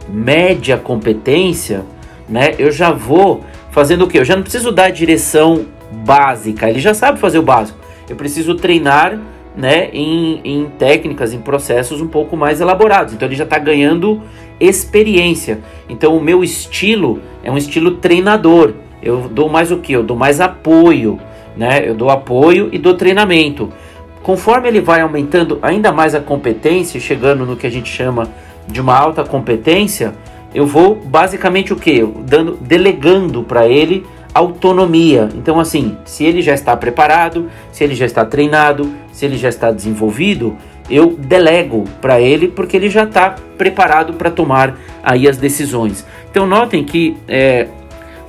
média 0.08 0.78
competência, 0.78 1.84
né? 2.28 2.54
Eu 2.60 2.71
já 2.71 2.91
vou 2.91 3.43
fazendo 3.71 4.05
o 4.05 4.08
que? 4.08 4.17
Eu 4.17 4.25
já 4.25 4.36
não 4.36 4.43
preciso 4.43 4.71
dar 4.71 4.86
a 4.86 4.89
direção 4.89 5.65
básica, 5.91 6.69
ele 6.69 6.79
já 6.79 6.93
sabe 6.93 7.19
fazer 7.19 7.39
o 7.39 7.43
básico. 7.43 7.77
Eu 8.08 8.15
preciso 8.15 8.55
treinar 8.55 9.19
né, 9.55 9.89
em, 9.91 10.41
em 10.43 10.65
técnicas, 10.77 11.34
em 11.34 11.39
processos 11.39 12.01
um 12.01 12.08
pouco 12.08 12.38
mais 12.38 12.62
elaborados. 12.62 13.13
Então 13.13 13.27
ele 13.27 13.36
já 13.36 13.43
está 13.43 13.60
ganhando 13.60 14.21
experiência. 14.60 15.60
Então 15.88 16.15
o 16.15 16.21
meu 16.21 16.43
estilo 16.43 17.19
é 17.43 17.51
um 17.51 17.58
estilo 17.58 17.91
treinador. 17.95 18.73
Eu 19.01 19.29
dou 19.29 19.49
mais 19.49 19.71
o 19.71 19.77
que? 19.77 19.93
Eu 19.93 20.03
dou 20.03 20.17
mais 20.17 20.41
apoio, 20.41 21.19
né? 21.55 21.88
Eu 21.88 21.95
dou 21.95 22.10
apoio 22.10 22.69
e 22.71 22.77
dou 22.77 22.93
treinamento. 22.95 23.71
Conforme 24.23 24.67
ele 24.67 24.82
vai 24.82 25.01
aumentando 25.01 25.60
ainda 25.62 25.91
mais 25.91 26.13
a 26.13 26.19
competência, 26.19 26.99
chegando 26.99 27.45
no 27.45 27.55
que 27.55 27.65
a 27.65 27.71
gente 27.71 27.89
chama 27.89 28.27
de 28.67 28.82
uma 28.82 28.95
alta 28.95 29.23
competência, 29.23 30.13
eu 30.54 30.66
vou 30.66 30.96
basicamente 30.96 31.72
o 31.74 31.76
que? 31.76 32.04
Dando, 32.26 32.58
delegando 32.62 33.44
para 33.44 33.68
ele 33.68 34.06
autonomia. 34.34 35.30
Então, 35.36 35.60
assim, 35.60 35.98
se 36.06 36.24
ele 36.24 36.42
já 36.42 36.54
está 36.54 36.76
preparado, 36.78 37.50
se 37.72 37.84
ele 37.84 37.96
já 37.96 38.06
está 38.06 38.26
treinado, 38.26 38.92
se 39.12 39.26
ele 39.26 39.38
já 39.38 39.50
está 39.50 39.72
desenvolvido, 39.72 40.56
eu 40.90 41.16
delego 41.18 41.84
para 42.02 42.20
ele 42.20 42.48
porque 42.48 42.76
ele 42.76 42.90
já 42.90 43.04
está 43.04 43.36
preparado 43.58 44.14
para 44.14 44.32
tomar 44.32 44.78
aí 45.04 45.28
as 45.28 45.38
decisões. 45.38 46.06
Então, 46.30 46.46
notem 46.46 46.84
que 46.84 47.18
é, 47.28 47.68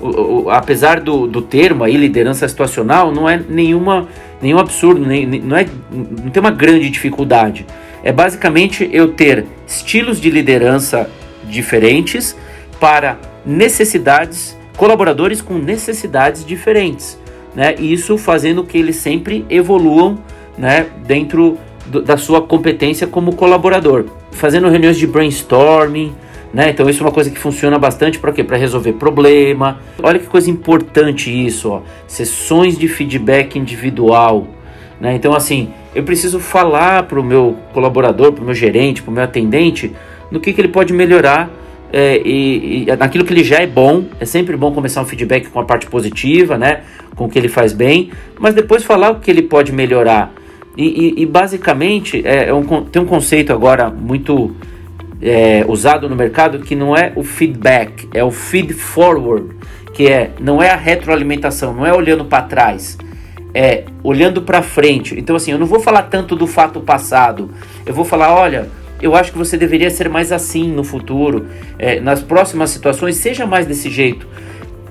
o, 0.01 0.45
o, 0.45 0.51
apesar 0.51 1.01
do, 1.01 1.27
do 1.27 1.43
termo 1.43 1.85
aí 1.85 1.97
liderança 1.97 2.47
situacional, 2.49 3.13
não 3.13 3.29
é 3.29 3.41
nenhuma 3.49 4.09
nenhum 4.41 4.59
absurdo, 4.59 5.05
nem, 5.05 5.27
não 5.27 5.57
é 5.57 5.67
não 5.91 6.31
tem 6.31 6.41
uma 6.41 6.51
grande 6.51 6.89
dificuldade. 6.89 7.67
É 8.03 8.11
basicamente 8.11 8.89
eu 8.91 9.13
ter 9.13 9.45
estilos 9.67 10.19
de 10.19 10.31
liderança 10.31 11.11
diferentes 11.51 12.37
para 12.79 13.19
necessidades 13.45 14.57
colaboradores 14.77 15.43
com 15.43 15.59
necessidades 15.59 16.43
diferentes, 16.45 17.19
né? 17.55 17.75
E 17.79 17.93
isso 17.93 18.17
fazendo 18.17 18.65
que 18.65 18.79
eles 18.79 18.97
sempre 18.97 19.45
evoluam, 19.51 20.19
né, 20.57 20.87
dentro 21.07 21.59
do, 21.85 22.01
da 22.01 22.17
sua 22.17 22.41
competência 22.41 23.07
como 23.07 23.35
colaborador, 23.35 24.07
fazendo 24.33 24.69
reuniões 24.69 24.97
de 24.97 25.07
brainstorming, 25.07 26.15
né? 26.53 26.71
Então 26.71 26.89
isso 26.89 27.03
é 27.03 27.07
uma 27.07 27.13
coisa 27.13 27.31
que 27.31 27.39
funciona 27.39 27.79
bastante 27.79 28.19
para 28.19 28.33
quê? 28.33 28.43
Para 28.43 28.57
resolver 28.57 28.95
problema. 28.95 29.79
Olha 30.03 30.19
que 30.19 30.27
coisa 30.27 30.51
importante 30.51 31.31
isso, 31.31 31.69
ó. 31.69 31.83
Sessões 32.07 32.79
de 32.79 32.89
feedback 32.89 33.59
individual, 33.59 34.47
né? 34.99 35.15
Então 35.15 35.35
assim, 35.35 35.71
eu 35.95 36.03
preciso 36.05 36.41
falar 36.41 37.03
para 37.03 37.21
o 37.21 37.23
meu 37.23 37.57
colaborador, 37.75 38.33
para 38.33 38.43
o 38.43 38.47
meu 38.47 38.55
gerente, 38.55 39.03
para 39.03 39.11
o 39.11 39.15
meu 39.15 39.25
atendente, 39.25 39.93
no 40.31 40.41
que, 40.41 40.53
que 40.53 40.61
ele 40.61 40.69
pode 40.69 40.93
melhorar 40.93 41.51
é, 41.93 42.21
e, 42.25 42.85
e 42.85 42.97
naquilo 42.97 43.25
que 43.25 43.33
ele 43.33 43.43
já 43.43 43.59
é 43.59 43.67
bom, 43.67 44.05
é 44.21 44.25
sempre 44.25 44.57
bom 44.57 44.73
começar 44.73 45.03
um 45.03 45.05
feedback 45.05 45.49
com 45.49 45.59
a 45.59 45.65
parte 45.65 45.87
positiva, 45.87 46.57
né? 46.57 46.83
Com 47.17 47.25
o 47.25 47.29
que 47.29 47.39
ele 47.39 47.49
faz 47.49 47.73
bem, 47.73 48.11
mas 48.39 48.55
depois 48.55 48.85
falar 48.85 49.11
o 49.11 49.21
que 49.21 49.31
ele 49.31 49.43
pode 49.43 49.73
melhorar. 49.73 50.33
E, 50.77 51.15
e, 51.21 51.27
basicamente 51.27 52.23
é, 52.25 52.49
é 52.49 52.55
um, 52.55 52.85
tem 52.85 53.03
um 53.03 53.05
conceito 53.05 53.53
agora 53.53 53.91
muito 53.91 54.55
é, 55.21 55.65
usado 55.69 56.09
no 56.09 56.15
mercado 56.15 56.61
que 56.61 56.77
não 56.77 56.97
é 56.97 57.13
o 57.17 57.25
feedback, 57.25 58.09
é 58.15 58.23
o 58.23 58.31
feed 58.31 58.73
forward, 58.73 59.49
que 59.93 60.07
é 60.07 60.31
não 60.41 60.63
é 60.63 60.71
a 60.71 60.77
retroalimentação, 60.77 61.75
não 61.75 61.85
é 61.85 61.93
olhando 61.93 62.25
para 62.25 62.45
trás, 62.45 62.97
é 63.53 63.85
olhando 64.03 64.43
para 64.43 64.63
frente. 64.63 65.19
Então 65.19 65.35
assim, 65.35 65.51
eu 65.51 65.59
não 65.59 65.67
vou 65.67 65.81
falar 65.81 66.05
tanto 66.05 66.37
do 66.37 66.47
fato 66.47 66.81
passado, 66.81 67.51
eu 67.85 67.93
vou 67.93 68.05
falar, 68.05 68.33
olha 68.33 68.69
eu 69.01 69.15
acho 69.15 69.33
que 69.33 69.39
você 69.39 69.57
deveria 69.57 69.91
ser 69.91 70.09
mais 70.09 70.33
assim 70.33 70.71
no 70.71 70.85
futuro, 70.85 71.47
é, 71.79 72.01
nas 72.01 72.23
próximas 72.23 72.71
situações, 72.71 73.17
seja 73.17 73.47
mais 73.47 73.67
desse 73.67 73.91
jeito. 73.91 74.27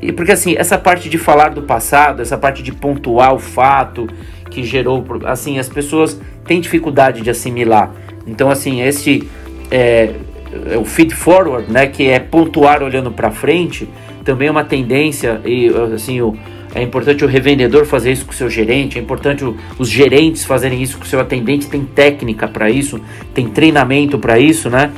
E 0.01 0.11
porque 0.11 0.31
assim, 0.31 0.55
essa 0.57 0.77
parte 0.77 1.09
de 1.09 1.17
falar 1.17 1.49
do 1.49 1.63
passado, 1.63 2.21
essa 2.21 2.37
parte 2.37 2.63
de 2.63 2.71
pontuar 2.71 3.33
o 3.33 3.39
fato 3.39 4.07
que 4.49 4.63
gerou, 4.63 5.05
assim, 5.25 5.59
as 5.59 5.69
pessoas 5.69 6.19
têm 6.45 6.59
dificuldade 6.59 7.21
de 7.21 7.29
assimilar. 7.29 7.91
Então, 8.25 8.49
assim, 8.49 8.81
esse 8.81 9.27
é, 9.69 10.13
é 10.71 10.77
o 10.77 10.85
feed 10.85 11.13
forward, 11.13 11.71
né, 11.71 11.87
que 11.87 12.09
é 12.09 12.19
pontuar 12.19 12.81
olhando 12.81 13.11
para 13.11 13.29
frente, 13.29 13.87
também 14.23 14.47
é 14.47 14.51
uma 14.51 14.63
tendência 14.63 15.41
e 15.45 15.69
assim 15.93 16.21
o 16.21 16.37
é 16.73 16.81
importante 16.83 17.23
o 17.23 17.27
revendedor 17.27 17.85
fazer 17.85 18.11
isso 18.11 18.25
com 18.25 18.31
o 18.31 18.35
seu 18.35 18.49
gerente, 18.49 18.97
é 18.97 19.01
importante 19.01 19.43
o, 19.43 19.55
os 19.77 19.89
gerentes 19.89 20.45
fazerem 20.45 20.81
isso 20.81 20.97
com 20.97 21.03
o 21.03 21.07
seu 21.07 21.19
atendente, 21.19 21.67
tem 21.67 21.83
técnica 21.83 22.47
para 22.47 22.69
isso, 22.69 22.99
tem 23.33 23.47
treinamento 23.47 24.19
para 24.19 24.39
isso, 24.39 24.69
né? 24.69 24.91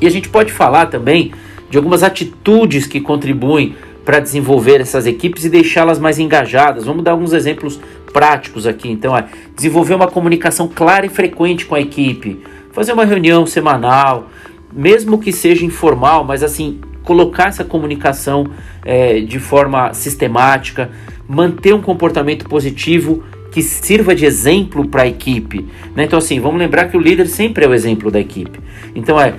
E 0.00 0.06
a 0.06 0.10
gente 0.10 0.28
pode 0.28 0.52
falar 0.52 0.86
também 0.86 1.32
de 1.70 1.76
algumas 1.76 2.02
atitudes 2.02 2.86
que 2.86 3.00
contribuem 3.00 3.74
para 4.04 4.20
desenvolver 4.20 4.80
essas 4.80 5.06
equipes 5.06 5.44
e 5.44 5.48
deixá-las 5.48 5.98
mais 5.98 6.18
engajadas. 6.18 6.84
Vamos 6.84 7.02
dar 7.02 7.10
alguns 7.12 7.32
exemplos 7.32 7.80
práticos 8.12 8.66
aqui. 8.66 8.88
Então, 8.88 9.16
é 9.16 9.26
desenvolver 9.54 9.94
uma 9.94 10.06
comunicação 10.06 10.70
clara 10.72 11.06
e 11.06 11.08
frequente 11.08 11.66
com 11.66 11.74
a 11.74 11.80
equipe, 11.80 12.40
fazer 12.72 12.92
uma 12.92 13.04
reunião 13.04 13.46
semanal, 13.46 14.28
mesmo 14.72 15.18
que 15.18 15.32
seja 15.32 15.64
informal, 15.64 16.24
mas 16.24 16.42
assim 16.42 16.78
colocar 17.06 17.46
essa 17.46 17.64
comunicação 17.64 18.48
é, 18.84 19.20
de 19.20 19.38
forma 19.38 19.94
sistemática, 19.94 20.90
manter 21.28 21.72
um 21.72 21.80
comportamento 21.80 22.48
positivo 22.48 23.22
que 23.52 23.62
sirva 23.62 24.12
de 24.12 24.26
exemplo 24.26 24.86
para 24.88 25.04
a 25.04 25.06
equipe. 25.06 25.64
Né? 25.94 26.04
Então, 26.04 26.18
assim, 26.18 26.40
vamos 26.40 26.58
lembrar 26.58 26.88
que 26.88 26.96
o 26.96 27.00
líder 27.00 27.28
sempre 27.28 27.64
é 27.64 27.68
o 27.68 27.72
exemplo 27.72 28.10
da 28.10 28.18
equipe. 28.18 28.58
Então, 28.92 29.20
é 29.20 29.34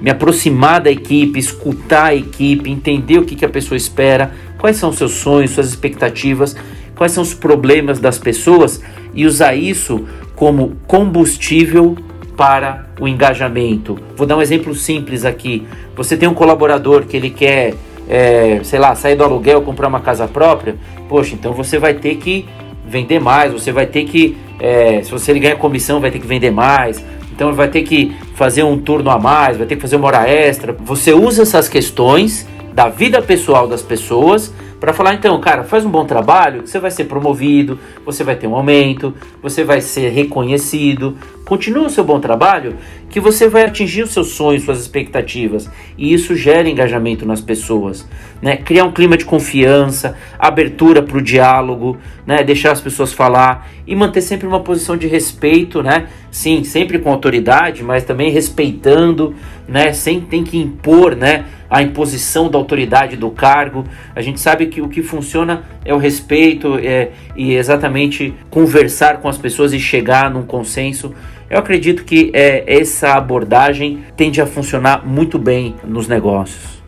me 0.00 0.10
aproximar 0.10 0.80
da 0.80 0.90
equipe, 0.90 1.38
escutar 1.38 2.06
a 2.06 2.14
equipe, 2.14 2.70
entender 2.70 3.18
o 3.18 3.24
que, 3.24 3.36
que 3.36 3.44
a 3.44 3.50
pessoa 3.50 3.76
espera, 3.76 4.32
quais 4.56 4.76
são 4.76 4.90
seus 4.90 5.12
sonhos, 5.12 5.50
suas 5.50 5.68
expectativas, 5.68 6.56
quais 6.96 7.12
são 7.12 7.22
os 7.22 7.34
problemas 7.34 8.00
das 8.00 8.18
pessoas 8.18 8.82
e 9.12 9.26
usar 9.26 9.54
isso 9.54 10.06
como 10.34 10.74
combustível 10.86 11.96
para 12.40 12.86
o 12.98 13.06
engajamento. 13.06 13.98
Vou 14.16 14.26
dar 14.26 14.34
um 14.34 14.40
exemplo 14.40 14.74
simples 14.74 15.26
aqui. 15.26 15.66
Você 15.94 16.16
tem 16.16 16.26
um 16.26 16.32
colaborador 16.32 17.04
que 17.04 17.14
ele 17.14 17.28
quer, 17.28 17.74
é, 18.08 18.60
sei 18.64 18.78
lá, 18.78 18.94
sair 18.94 19.14
do 19.14 19.22
aluguel, 19.22 19.60
comprar 19.60 19.88
uma 19.88 20.00
casa 20.00 20.26
própria. 20.26 20.74
Poxa, 21.06 21.34
então 21.34 21.52
você 21.52 21.78
vai 21.78 21.92
ter 21.92 22.14
que 22.14 22.48
vender 22.86 23.20
mais, 23.20 23.52
você 23.52 23.70
vai 23.70 23.84
ter 23.84 24.04
que, 24.04 24.38
é, 24.58 25.02
se 25.02 25.10
você 25.10 25.38
ganhar 25.38 25.56
comissão, 25.56 26.00
vai 26.00 26.10
ter 26.10 26.18
que 26.18 26.26
vender 26.26 26.50
mais. 26.50 27.04
Então 27.30 27.52
vai 27.52 27.68
ter 27.68 27.82
que 27.82 28.16
fazer 28.34 28.62
um 28.62 28.78
turno 28.78 29.10
a 29.10 29.18
mais, 29.18 29.58
vai 29.58 29.66
ter 29.66 29.76
que 29.76 29.82
fazer 29.82 29.96
uma 29.96 30.06
hora 30.06 30.26
extra. 30.26 30.74
Você 30.80 31.12
usa 31.12 31.42
essas 31.42 31.68
questões 31.68 32.48
da 32.72 32.88
vida 32.88 33.20
pessoal 33.20 33.68
das 33.68 33.82
pessoas 33.82 34.50
para 34.80 34.94
falar 34.94 35.12
então, 35.12 35.38
cara, 35.38 35.62
faz 35.62 35.84
um 35.84 35.90
bom 35.90 36.06
trabalho, 36.06 36.66
você 36.66 36.78
vai 36.78 36.90
ser 36.90 37.04
promovido, 37.04 37.78
você 38.02 38.24
vai 38.24 38.34
ter 38.34 38.46
um 38.46 38.54
aumento, 38.54 39.14
você 39.42 39.62
vai 39.62 39.82
ser 39.82 40.08
reconhecido. 40.08 41.18
Continua 41.44 41.86
o 41.86 41.90
seu 41.90 42.02
bom 42.02 42.18
trabalho, 42.18 42.76
que 43.10 43.20
você 43.20 43.46
vai 43.46 43.64
atingir 43.64 44.04
os 44.04 44.10
seus 44.10 44.28
sonhos, 44.28 44.62
suas 44.62 44.80
expectativas, 44.80 45.68
e 45.98 46.14
isso 46.14 46.34
gera 46.34 46.68
engajamento 46.68 47.26
nas 47.26 47.40
pessoas, 47.40 48.08
né? 48.40 48.56
Criar 48.56 48.84
um 48.84 48.92
clima 48.92 49.16
de 49.16 49.24
confiança, 49.24 50.16
abertura 50.38 51.02
para 51.02 51.18
o 51.18 51.22
diálogo, 51.22 51.98
né? 52.26 52.42
Deixar 52.42 52.72
as 52.72 52.80
pessoas 52.80 53.12
falar 53.12 53.68
e 53.86 53.94
manter 53.94 54.22
sempre 54.22 54.46
uma 54.46 54.60
posição 54.60 54.96
de 54.96 55.08
respeito, 55.08 55.82
né? 55.82 56.06
Sim, 56.30 56.62
sempre 56.64 56.98
com 56.98 57.10
autoridade, 57.10 57.82
mas 57.82 58.04
também 58.04 58.30
respeitando, 58.30 59.34
né? 59.66 59.92
Sem 59.92 60.20
tem 60.20 60.44
que 60.44 60.56
impor, 60.56 61.16
né? 61.16 61.44
a 61.70 61.80
imposição 61.80 62.50
da 62.50 62.58
autoridade 62.58 63.16
do 63.16 63.30
cargo. 63.30 63.84
A 64.14 64.20
gente 64.20 64.40
sabe 64.40 64.66
que 64.66 64.82
o 64.82 64.88
que 64.88 65.02
funciona 65.02 65.62
é 65.84 65.94
o 65.94 65.98
respeito 65.98 66.76
é, 66.82 67.12
e 67.36 67.54
exatamente 67.54 68.34
conversar 68.50 69.18
com 69.18 69.28
as 69.28 69.38
pessoas 69.38 69.72
e 69.72 69.78
chegar 69.78 70.28
num 70.28 70.42
consenso. 70.42 71.14
Eu 71.48 71.58
acredito 71.58 72.04
que 72.04 72.30
é, 72.34 72.64
essa 72.66 73.14
abordagem 73.14 74.04
tende 74.16 74.40
a 74.40 74.46
funcionar 74.46 75.06
muito 75.06 75.38
bem 75.38 75.76
nos 75.84 76.08
negócios. 76.08 76.80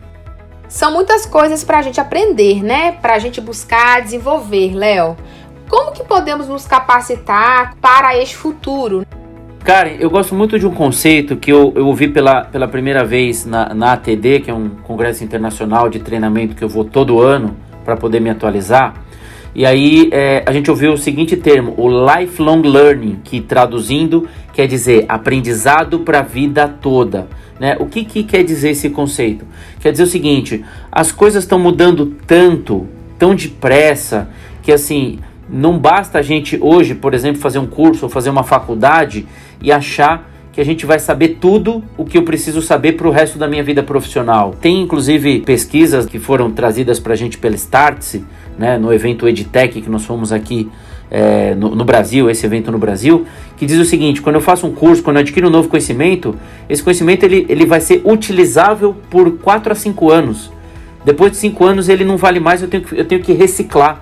São 0.67 0.91
muitas 0.91 1.25
coisas 1.25 1.63
para 1.63 1.79
a 1.79 1.81
gente 1.81 2.01
aprender, 2.01 2.63
né? 2.63 2.93
Para 2.93 3.15
a 3.15 3.19
gente 3.19 3.39
buscar 3.39 4.01
desenvolver, 4.01 4.73
Léo. 4.73 5.15
Como 5.69 5.91
que 5.91 6.03
podemos 6.03 6.47
nos 6.47 6.65
capacitar 6.65 7.75
para 7.79 8.17
este 8.17 8.35
futuro? 8.35 9.05
Karen, 9.63 9.95
eu 9.97 10.09
gosto 10.09 10.35
muito 10.35 10.59
de 10.59 10.67
um 10.67 10.73
conceito 10.73 11.37
que 11.37 11.49
eu, 11.49 11.71
eu 11.77 11.87
ouvi 11.87 12.09
pela, 12.09 12.43
pela 12.43 12.67
primeira 12.67 13.05
vez 13.05 13.45
na, 13.45 13.73
na 13.73 13.93
ATD, 13.93 14.41
que 14.41 14.51
é 14.51 14.53
um 14.53 14.67
congresso 14.67 15.23
internacional 15.23 15.89
de 15.89 15.99
treinamento 15.99 16.53
que 16.53 16.61
eu 16.61 16.67
vou 16.67 16.83
todo 16.83 17.21
ano 17.21 17.55
para 17.85 17.95
poder 17.95 18.19
me 18.19 18.29
atualizar. 18.29 18.93
E 19.55 19.65
aí 19.65 20.09
é, 20.11 20.43
a 20.45 20.51
gente 20.51 20.69
ouviu 20.69 20.91
o 20.91 20.97
seguinte 20.97 21.37
termo, 21.37 21.73
o 21.77 21.87
lifelong 21.87 22.61
learning, 22.61 23.21
que 23.23 23.39
traduzindo 23.39 24.27
quer 24.51 24.67
dizer 24.67 25.05
aprendizado 25.07 25.99
para 25.99 26.19
a 26.19 26.23
vida 26.23 26.67
toda. 26.67 27.29
Né? 27.57 27.77
O 27.79 27.85
que, 27.85 28.03
que 28.03 28.21
quer 28.23 28.43
dizer 28.43 28.71
esse 28.71 28.89
conceito? 28.89 29.45
Quer 29.79 29.91
dizer 29.91 30.03
o 30.03 30.07
seguinte: 30.07 30.65
as 30.91 31.13
coisas 31.13 31.43
estão 31.45 31.57
mudando 31.57 32.17
tanto, 32.27 32.85
tão 33.17 33.33
depressa, 33.33 34.27
que 34.61 34.73
assim 34.73 35.19
não 35.53 35.77
basta 35.77 36.17
a 36.17 36.21
gente 36.23 36.57
hoje, 36.59 36.95
por 36.95 37.13
exemplo, 37.13 37.39
fazer 37.39 37.59
um 37.59 37.67
curso 37.67 38.05
ou 38.05 38.09
fazer 38.09 38.31
uma 38.31 38.43
faculdade 38.43 39.27
e 39.61 39.71
achar 39.71 40.29
que 40.51 40.59
a 40.59 40.65
gente 40.65 40.85
vai 40.85 40.99
saber 40.99 41.37
tudo 41.39 41.83
o 41.95 42.03
que 42.05 42.17
eu 42.17 42.23
preciso 42.23 42.61
saber 42.61 42.93
para 42.93 43.07
o 43.07 43.11
resto 43.11 43.37
da 43.37 43.47
minha 43.47 43.63
vida 43.63 43.83
profissional. 43.83 44.55
Tem 44.59 44.81
inclusive 44.81 45.41
pesquisas 45.41 46.05
que 46.07 46.17
foram 46.17 46.51
trazidas 46.51 46.99
para 46.99 47.13
a 47.13 47.15
gente 47.15 47.37
pela 47.37 47.55
Startse, 47.55 48.23
né, 48.57 48.77
no 48.77 48.91
evento 48.91 49.27
EdTech 49.27 49.81
que 49.81 49.89
nós 49.89 50.05
fomos 50.05 50.31
aqui 50.31 50.69
é, 51.09 51.53
no, 51.53 51.75
no, 51.75 51.85
Brasil, 51.85 52.29
esse 52.29 52.45
evento 52.45 52.71
no 52.71 52.79
Brasil, 52.79 53.25
que 53.55 53.67
diz 53.67 53.77
o 53.77 53.85
seguinte: 53.85 54.21
quando 54.21 54.35
eu 54.35 54.41
faço 54.41 54.65
um 54.65 54.73
curso, 54.73 55.03
quando 55.03 55.17
eu 55.17 55.21
adquiro 55.21 55.47
um 55.47 55.51
novo 55.51 55.69
conhecimento, 55.69 56.35
esse 56.67 56.81
conhecimento 56.81 57.23
ele, 57.23 57.45
ele 57.47 57.65
vai 57.65 57.79
ser 57.79 58.01
utilizável 58.03 58.95
por 59.09 59.37
4 59.37 59.71
a 59.71 59.75
5 59.75 60.11
anos. 60.11 60.51
Depois 61.05 61.31
de 61.31 61.37
5 61.37 61.63
anos 61.65 61.89
ele 61.89 62.03
não 62.03 62.17
vale 62.17 62.39
mais, 62.39 62.63
eu 62.63 62.67
tenho, 62.67 62.83
eu 62.93 63.05
tenho 63.05 63.21
que 63.21 63.33
reciclar. 63.33 64.01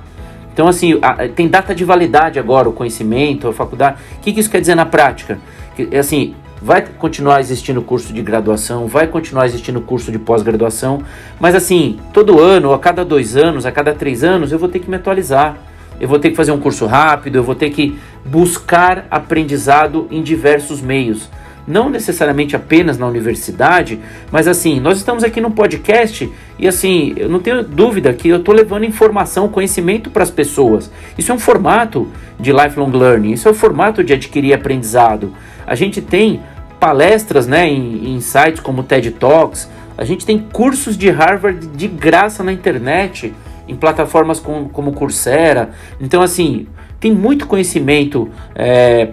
Então, 0.53 0.67
assim, 0.67 0.99
a, 1.01 1.27
tem 1.27 1.47
data 1.47 1.73
de 1.73 1.83
validade 1.83 2.39
agora 2.39 2.67
o 2.67 2.73
conhecimento, 2.73 3.47
a 3.47 3.53
faculdade. 3.53 3.97
O 4.17 4.19
que, 4.21 4.33
que 4.33 4.39
isso 4.39 4.49
quer 4.49 4.59
dizer 4.59 4.75
na 4.75 4.85
prática? 4.85 5.39
Que, 5.75 5.95
assim, 5.95 6.35
vai 6.61 6.81
continuar 6.81 7.39
existindo 7.39 7.81
curso 7.81 8.13
de 8.13 8.21
graduação, 8.21 8.87
vai 8.87 9.07
continuar 9.07 9.45
existindo 9.45 9.81
curso 9.81 10.11
de 10.11 10.19
pós-graduação, 10.19 11.01
mas 11.39 11.55
assim, 11.55 11.99
todo 12.13 12.39
ano, 12.39 12.71
a 12.71 12.77
cada 12.77 13.03
dois 13.03 13.35
anos, 13.35 13.65
a 13.65 13.71
cada 13.71 13.93
três 13.93 14.23
anos, 14.23 14.51
eu 14.51 14.59
vou 14.59 14.69
ter 14.69 14.79
que 14.79 14.89
me 14.89 14.97
atualizar. 14.97 15.57
Eu 15.99 16.07
vou 16.07 16.17
ter 16.17 16.31
que 16.31 16.35
fazer 16.35 16.51
um 16.51 16.59
curso 16.59 16.87
rápido, 16.87 17.35
eu 17.35 17.43
vou 17.43 17.53
ter 17.53 17.69
que 17.69 17.99
buscar 18.25 19.05
aprendizado 19.11 20.07
em 20.09 20.23
diversos 20.23 20.81
meios 20.81 21.29
não 21.67 21.89
necessariamente 21.89 22.55
apenas 22.55 22.97
na 22.97 23.07
universidade, 23.07 23.99
mas 24.31 24.47
assim, 24.47 24.79
nós 24.79 24.97
estamos 24.97 25.23
aqui 25.23 25.39
no 25.39 25.51
podcast 25.51 26.31
e 26.57 26.67
assim, 26.67 27.13
eu 27.17 27.29
não 27.29 27.39
tenho 27.39 27.63
dúvida 27.63 28.13
que 28.13 28.29
eu 28.29 28.37
estou 28.37 28.53
levando 28.53 28.85
informação, 28.85 29.47
conhecimento 29.47 30.09
para 30.09 30.23
as 30.23 30.31
pessoas. 30.31 30.91
Isso 31.17 31.31
é 31.31 31.35
um 31.35 31.39
formato 31.39 32.07
de 32.39 32.51
lifelong 32.51 32.91
learning, 32.91 33.31
isso 33.31 33.47
é 33.47 33.51
um 33.51 33.55
formato 33.55 34.03
de 34.03 34.13
adquirir 34.13 34.53
aprendizado. 34.53 35.33
A 35.65 35.75
gente 35.75 36.01
tem 36.01 36.41
palestras 36.79 37.47
né, 37.47 37.67
em, 37.67 38.15
em 38.15 38.21
sites 38.21 38.59
como 38.59 38.83
TED 38.83 39.11
Talks, 39.11 39.69
a 39.97 40.03
gente 40.03 40.25
tem 40.25 40.39
cursos 40.39 40.97
de 40.97 41.09
Harvard 41.09 41.67
de 41.67 41.87
graça 41.87 42.43
na 42.43 42.51
internet, 42.51 43.33
em 43.67 43.75
plataformas 43.75 44.39
com, 44.39 44.67
como 44.67 44.91
Coursera. 44.93 45.69
Então, 45.99 46.21
assim, 46.21 46.65
tem 46.99 47.11
muito 47.11 47.45
conhecimento 47.45 48.29
é, 48.55 49.09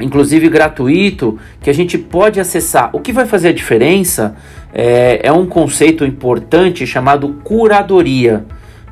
inclusive 0.00 0.48
gratuito, 0.48 1.38
que 1.62 1.70
a 1.70 1.74
gente 1.74 1.98
pode 1.98 2.40
acessar. 2.40 2.90
O 2.92 3.00
que 3.00 3.12
vai 3.12 3.26
fazer 3.26 3.48
a 3.48 3.52
diferença 3.52 4.36
é, 4.72 5.20
é 5.22 5.32
um 5.32 5.46
conceito 5.46 6.04
importante 6.04 6.86
chamado 6.86 7.28
curadoria, 7.44 8.44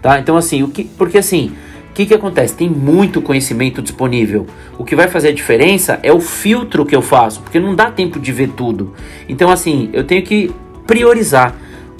tá? 0.03 0.18
Então 0.18 0.37
assim, 0.37 0.62
o 0.62 0.68
que, 0.68 0.85
porque 0.85 1.18
assim, 1.18 1.53
o 1.90 1.92
que, 1.94 2.07
que 2.07 2.14
acontece? 2.14 2.55
Tem 2.55 2.68
muito 2.68 3.21
conhecimento 3.21 3.83
disponível. 3.83 4.47
O 4.79 4.85
que 4.85 4.94
vai 4.94 5.09
fazer 5.09 5.29
a 5.29 5.33
diferença 5.33 5.99
é 6.03 6.12
o 6.12 6.21
filtro 6.21 6.87
que 6.87 6.94
eu 6.94 7.03
faço, 7.03 7.40
porque 7.42 7.59
não 7.59 7.75
dá 7.75 7.90
tempo 7.90 8.18
de 8.21 8.33
ver 8.33 8.51
tudo. 8.51 8.94
Então 9.29 9.51
assim, 9.51 9.90
eu 9.92 10.05
tenho 10.05 10.23
que 10.23 10.53
priorizar. 10.87 11.55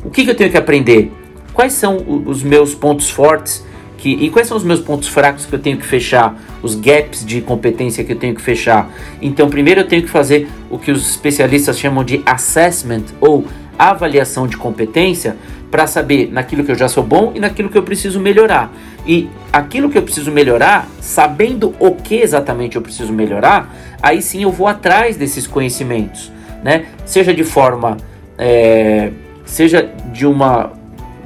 O 0.05 0.11
que, 0.11 0.25
que 0.25 0.31
eu 0.31 0.35
tenho 0.35 0.51
que 0.51 0.57
aprender? 0.57 1.13
Quais 1.53 1.73
são 1.73 2.23
os 2.27 2.43
meus 2.43 2.75
pontos 2.75 3.11
fortes? 3.11 3.67
Que, 3.99 4.11
e 4.11 4.31
quais 4.31 4.47
são 4.47 4.57
os 4.57 4.65
meus 4.65 4.81
pontos 4.81 5.09
fracos 5.09 5.45
que 5.45 5.53
eu 5.53 5.59
tenho 5.59 5.77
que 5.77 5.87
fechar, 5.87 6.41
os 6.63 6.75
gaps 6.77 7.27
de 7.27 7.41
competência 7.41 8.05
que 8.05 8.13
eu 8.13 8.17
tenho 8.17 8.35
que 8.35 8.41
fechar. 8.41 8.89
Então, 9.21 9.51
primeiro 9.51 9.81
eu 9.81 9.87
tenho 9.87 10.03
que 10.03 10.09
fazer 10.09 10.49
o 10.71 10.79
que 10.79 10.91
os 10.91 11.11
especialistas 11.11 11.79
chamam 11.79 12.05
de 12.05 12.23
assessment 12.25 13.03
ou 13.21 13.45
avaliação 13.79 14.47
de 14.47 14.57
competência 14.57 15.37
para 15.71 15.87
saber 15.87 16.31
naquilo 16.33 16.65
que 16.65 16.73
eu 16.73 16.75
já 16.75 16.89
sou 16.89 17.03
bom 17.03 17.33
e 17.35 17.41
naquilo 17.41 17.69
que 17.69 17.77
eu 17.77 17.83
preciso 17.83 18.19
melhorar. 18.19 18.73
E 19.07 19.29
aquilo 19.53 19.91
que 19.91 19.99
eu 19.99 20.03
preciso 20.03 20.31
melhorar, 20.31 20.89
sabendo 21.01 21.75
o 21.79 21.95
que 21.95 22.17
exatamente 22.17 22.77
eu 22.77 22.83
preciso 22.83 23.13
melhorar, 23.13 23.75
aí 24.03 24.23
sim 24.23 24.43
eu 24.43 24.51
vou 24.51 24.67
atrás 24.67 25.17
desses 25.17 25.47
conhecimentos, 25.47 26.33
né? 26.63 26.87
Seja 27.05 27.35
de 27.35 27.45
forma, 27.45 27.97
é, 28.37 29.11
seja 29.45 29.91
de 30.13 30.27
uma 30.27 30.73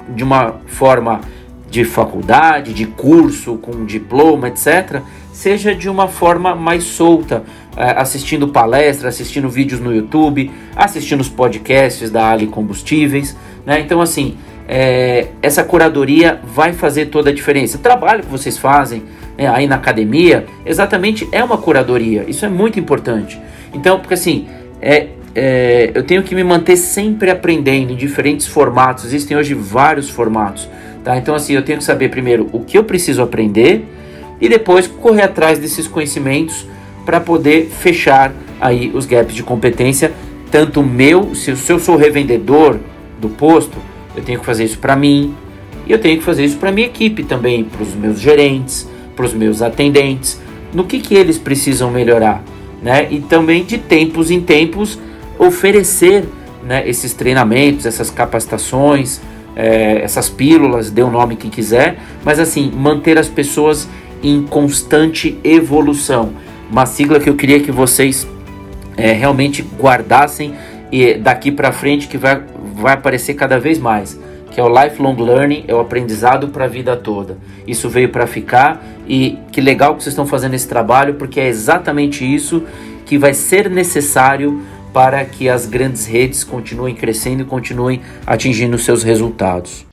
de 0.09 0.25
uma 0.25 0.57
forma 0.67 1.21
de 1.73 1.87
faculdade, 1.87 2.75
de 2.75 2.85
curso, 2.85 3.57
com 3.57 3.87
diploma, 3.87 4.49
etc., 4.49 5.01
seja 5.33 5.75
de 5.75 5.89
uma 5.89 6.07
forma 6.07 6.55
mais 6.55 6.85
solta, 6.85 7.45
é, 7.75 7.93
assistindo 7.93 8.47
palestras, 8.49 9.15
assistindo 9.15 9.49
vídeos 9.49 9.81
no 9.81 9.91
YouTube, 9.91 10.51
assistindo 10.77 11.23
os 11.23 11.31
podcasts 11.31 12.11
da 12.11 12.29
Ali 12.31 12.47
Combustíveis. 12.47 13.35
Né? 13.65 13.81
Então, 13.81 14.03
assim, 14.03 14.37
é, 14.69 15.29
essa 15.41 15.65
curadoria 15.65 16.39
vai 16.45 16.75
fazer 16.75 17.07
toda 17.07 17.31
a 17.31 17.33
diferença. 17.33 17.79
O 17.79 17.81
trabalho 17.81 18.23
que 18.23 18.31
vocês 18.31 18.59
fazem 18.59 19.05
né, 19.39 19.49
aí 19.49 19.67
na 19.67 19.77
academia, 19.77 20.45
exatamente 20.67 21.27
é 21.33 21.43
uma 21.43 21.57
curadoria. 21.57 22.27
Isso 22.29 22.45
é 22.45 22.51
muito 22.51 22.79
importante. 22.79 23.41
Então, 23.73 23.99
porque 23.99 24.13
assim, 24.13 24.47
é, 24.83 25.09
é, 25.35 25.91
eu 25.95 26.03
tenho 26.03 26.23
que 26.23 26.35
me 26.35 26.45
manter 26.45 26.77
sempre 26.77 27.31
aprendendo 27.31 27.93
em 27.93 27.97
diferentes 27.97 28.47
formatos. 28.47 29.07
Existem 29.07 29.35
hoje 29.35 29.55
vários 29.55 30.11
formatos. 30.11 30.69
Tá? 31.05 31.17
Então, 31.17 31.35
assim, 31.35 31.55
eu 31.55 31.63
tenho 31.63 31.79
que 31.79 31.85
saber 31.85 32.09
primeiro 32.09 32.49
o 32.53 32.61
que 32.61 32.79
eu 32.79 32.85
preciso 32.85 33.23
aprender 33.23 33.85
e 34.41 34.49
depois 34.49 34.87
correr 34.87 35.23
atrás 35.23 35.59
desses 35.59 35.87
conhecimentos 35.87 36.67
para 37.05 37.21
poder 37.21 37.69
fechar 37.69 38.33
aí 38.61 38.91
os 38.95 39.07
gaps 39.07 39.35
de 39.35 39.43
competência, 39.43 40.13
tanto 40.51 40.83
meu, 40.83 41.35
se, 41.35 41.51
eu 41.51 41.79
sou 41.79 41.97
revendedor 41.97 42.79
do 43.21 43.29
posto, 43.29 43.77
eu 44.17 44.23
tenho 44.23 44.39
que 44.39 44.47
fazer 44.47 44.65
isso 44.65 44.79
para 44.79 44.95
mim 44.95 45.35
e 45.87 45.93
eu 45.93 45.99
tenho 45.99 46.19
que 46.19 46.25
fazer 46.25 46.45
isso 46.45 46.59
para 46.59 46.71
minha 46.71 46.87
equipe 46.87 47.25
também, 47.25 47.65
para 47.65 47.83
os 47.83 47.95
meus 47.95 48.21
gerentes, 48.21 48.89
para 49.17 49.25
os 49.25 49.35
meus 49.35 49.63
atendentes, 49.63 50.41
no 50.73 50.85
que, 50.85 51.01
que 51.01 51.15
eles 51.15 51.39
precisam 51.39 51.91
melhorar, 51.91 52.43
né? 52.83 53.09
E 53.11 53.21
também 53.21 53.65
de 53.65 53.79
tempos 53.79 54.31
em 54.31 54.41
tempos 54.41 54.99
oferecer 55.39 56.25
né, 56.63 56.89
esses 56.89 57.13
treinamentos, 57.13 57.85
essas 57.85 58.11
capacitações, 58.11 59.21
é, 59.55 60.03
essas 60.03 60.29
pílulas, 60.29 60.91
dê 60.91 61.03
o 61.03 61.11
nome 61.11 61.37
que 61.37 61.49
quiser, 61.49 61.99
mas 62.25 62.39
assim, 62.39 62.71
manter 62.75 63.19
as 63.19 63.29
pessoas 63.29 63.89
em 64.23 64.43
constante 64.43 65.39
evolução. 65.43 66.33
Uma 66.71 66.87
sigla 66.87 67.21
que 67.21 67.29
eu 67.29 67.35
queria 67.35 67.61
que 67.61 67.73
vocês 67.73 68.27
é, 68.97 69.13
realmente 69.13 69.63
guardassem 69.79 70.55
e 70.91 71.15
daqui 71.15 71.51
para 71.51 71.73
frente 71.73 72.09
que 72.09 72.17
vai, 72.17 72.43
vai 72.75 72.95
aparecer 72.95 73.35
cada 73.35 73.59
vez 73.59 73.79
mais, 73.79 74.19
que 74.51 74.61
é 74.61 74.65
o 74.65 74.69
lifelong 74.69 75.17
learning, 75.17 75.65
é 75.67 75.75
o 75.75 75.81
aprendizado 75.81 76.49
para 76.49 76.67
a 76.67 76.69
vida 76.69 76.97
toda. 76.97 77.37
Isso 77.67 77.89
veio 77.89 78.11
para 78.11 78.27
ficar 78.27 78.85
e 79.09 79.39
que 79.51 79.61
legal 79.61 79.95
que 79.97 80.03
vocês 80.03 80.13
estão 80.13 80.27
fazendo 80.27 80.55
esse 80.55 80.69
trabalho, 80.69 81.15
porque 81.15 81.41
é 81.41 81.49
exatamente 81.49 82.25
isso 82.25 82.63
que 83.05 83.19
vai 83.19 83.35
ser 83.35 83.69
necessário 83.69 84.63
para 84.93 85.25
que 85.25 85.49
as 85.49 85.67
grandes 85.67 86.07
redes 86.07 86.45
continuem 86.45 86.95
crescendo 86.95 87.43
e 87.43 87.47
continuem 87.47 88.03
atingindo 88.27 88.79
seus 88.79 89.03
resultados. 89.03 89.87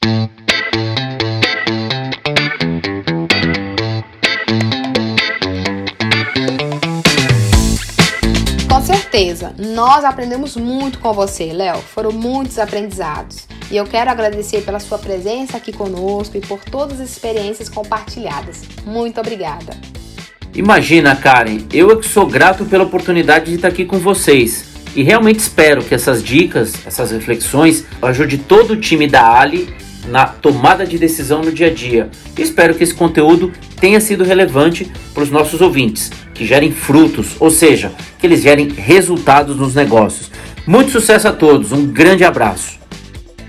Com 8.67 8.81
certeza, 8.81 9.53
nós 9.57 10.03
aprendemos 10.03 10.55
muito 10.55 10.99
com 10.99 11.13
você, 11.13 11.51
Léo. 11.53 11.77
Foram 11.77 12.11
muitos 12.11 12.59
aprendizados. 12.59 13.47
E 13.71 13.77
eu 13.77 13.85
quero 13.85 14.09
agradecer 14.09 14.61
pela 14.61 14.79
sua 14.79 14.97
presença 14.97 15.57
aqui 15.57 15.71
conosco 15.71 16.35
e 16.37 16.41
por 16.41 16.63
todas 16.63 16.99
as 16.99 17.09
experiências 17.09 17.69
compartilhadas. 17.69 18.63
Muito 18.85 19.19
obrigada. 19.19 19.77
Imagina, 20.55 21.15
Karen, 21.15 21.59
eu 21.71 21.91
é 21.91 21.95
que 21.95 22.07
sou 22.07 22.25
grato 22.25 22.65
pela 22.65 22.83
oportunidade 22.83 23.45
de 23.45 23.55
estar 23.55 23.67
aqui 23.67 23.85
com 23.85 23.99
vocês. 23.99 24.68
E 24.95 25.03
realmente 25.03 25.39
espero 25.39 25.83
que 25.83 25.93
essas 25.93 26.23
dicas, 26.23 26.73
essas 26.85 27.11
reflexões, 27.11 27.85
ajude 28.01 28.37
todo 28.37 28.71
o 28.71 28.77
time 28.77 29.07
da 29.07 29.39
Ali 29.39 29.73
na 30.07 30.25
tomada 30.25 30.85
de 30.85 30.97
decisão 30.97 31.41
no 31.41 31.51
dia 31.51 31.67
a 31.67 31.73
dia. 31.73 32.09
E 32.37 32.41
espero 32.41 32.73
que 32.73 32.83
esse 32.83 32.93
conteúdo 32.93 33.51
tenha 33.79 33.99
sido 33.99 34.23
relevante 34.23 34.91
para 35.13 35.23
os 35.23 35.29
nossos 35.29 35.61
ouvintes, 35.61 36.11
que 36.33 36.45
gerem 36.45 36.71
frutos, 36.71 37.35
ou 37.39 37.51
seja, 37.51 37.91
que 38.17 38.25
eles 38.25 38.41
gerem 38.41 38.69
resultados 38.69 39.55
nos 39.55 39.75
negócios. 39.75 40.31
Muito 40.65 40.91
sucesso 40.91 41.27
a 41.27 41.31
todos, 41.31 41.71
um 41.71 41.87
grande 41.87 42.23
abraço. 42.23 42.79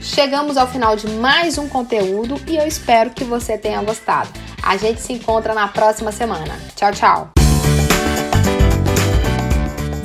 Chegamos 0.01 0.57
ao 0.57 0.67
final 0.67 0.97
de 0.97 1.09
mais 1.09 1.59
um 1.59 1.69
conteúdo 1.69 2.41
e 2.47 2.57
eu 2.57 2.67
espero 2.67 3.11
que 3.11 3.25
você 3.25 3.59
tenha 3.59 3.83
gostado. 3.83 4.31
A 4.63 4.77
gente 4.77 5.01
se 5.01 5.13
encontra 5.13 5.53
na 5.55 5.69
próxima 5.69 6.11
semana. 6.11 6.59
Tchau, 6.75 6.93
tchau. 6.93 7.40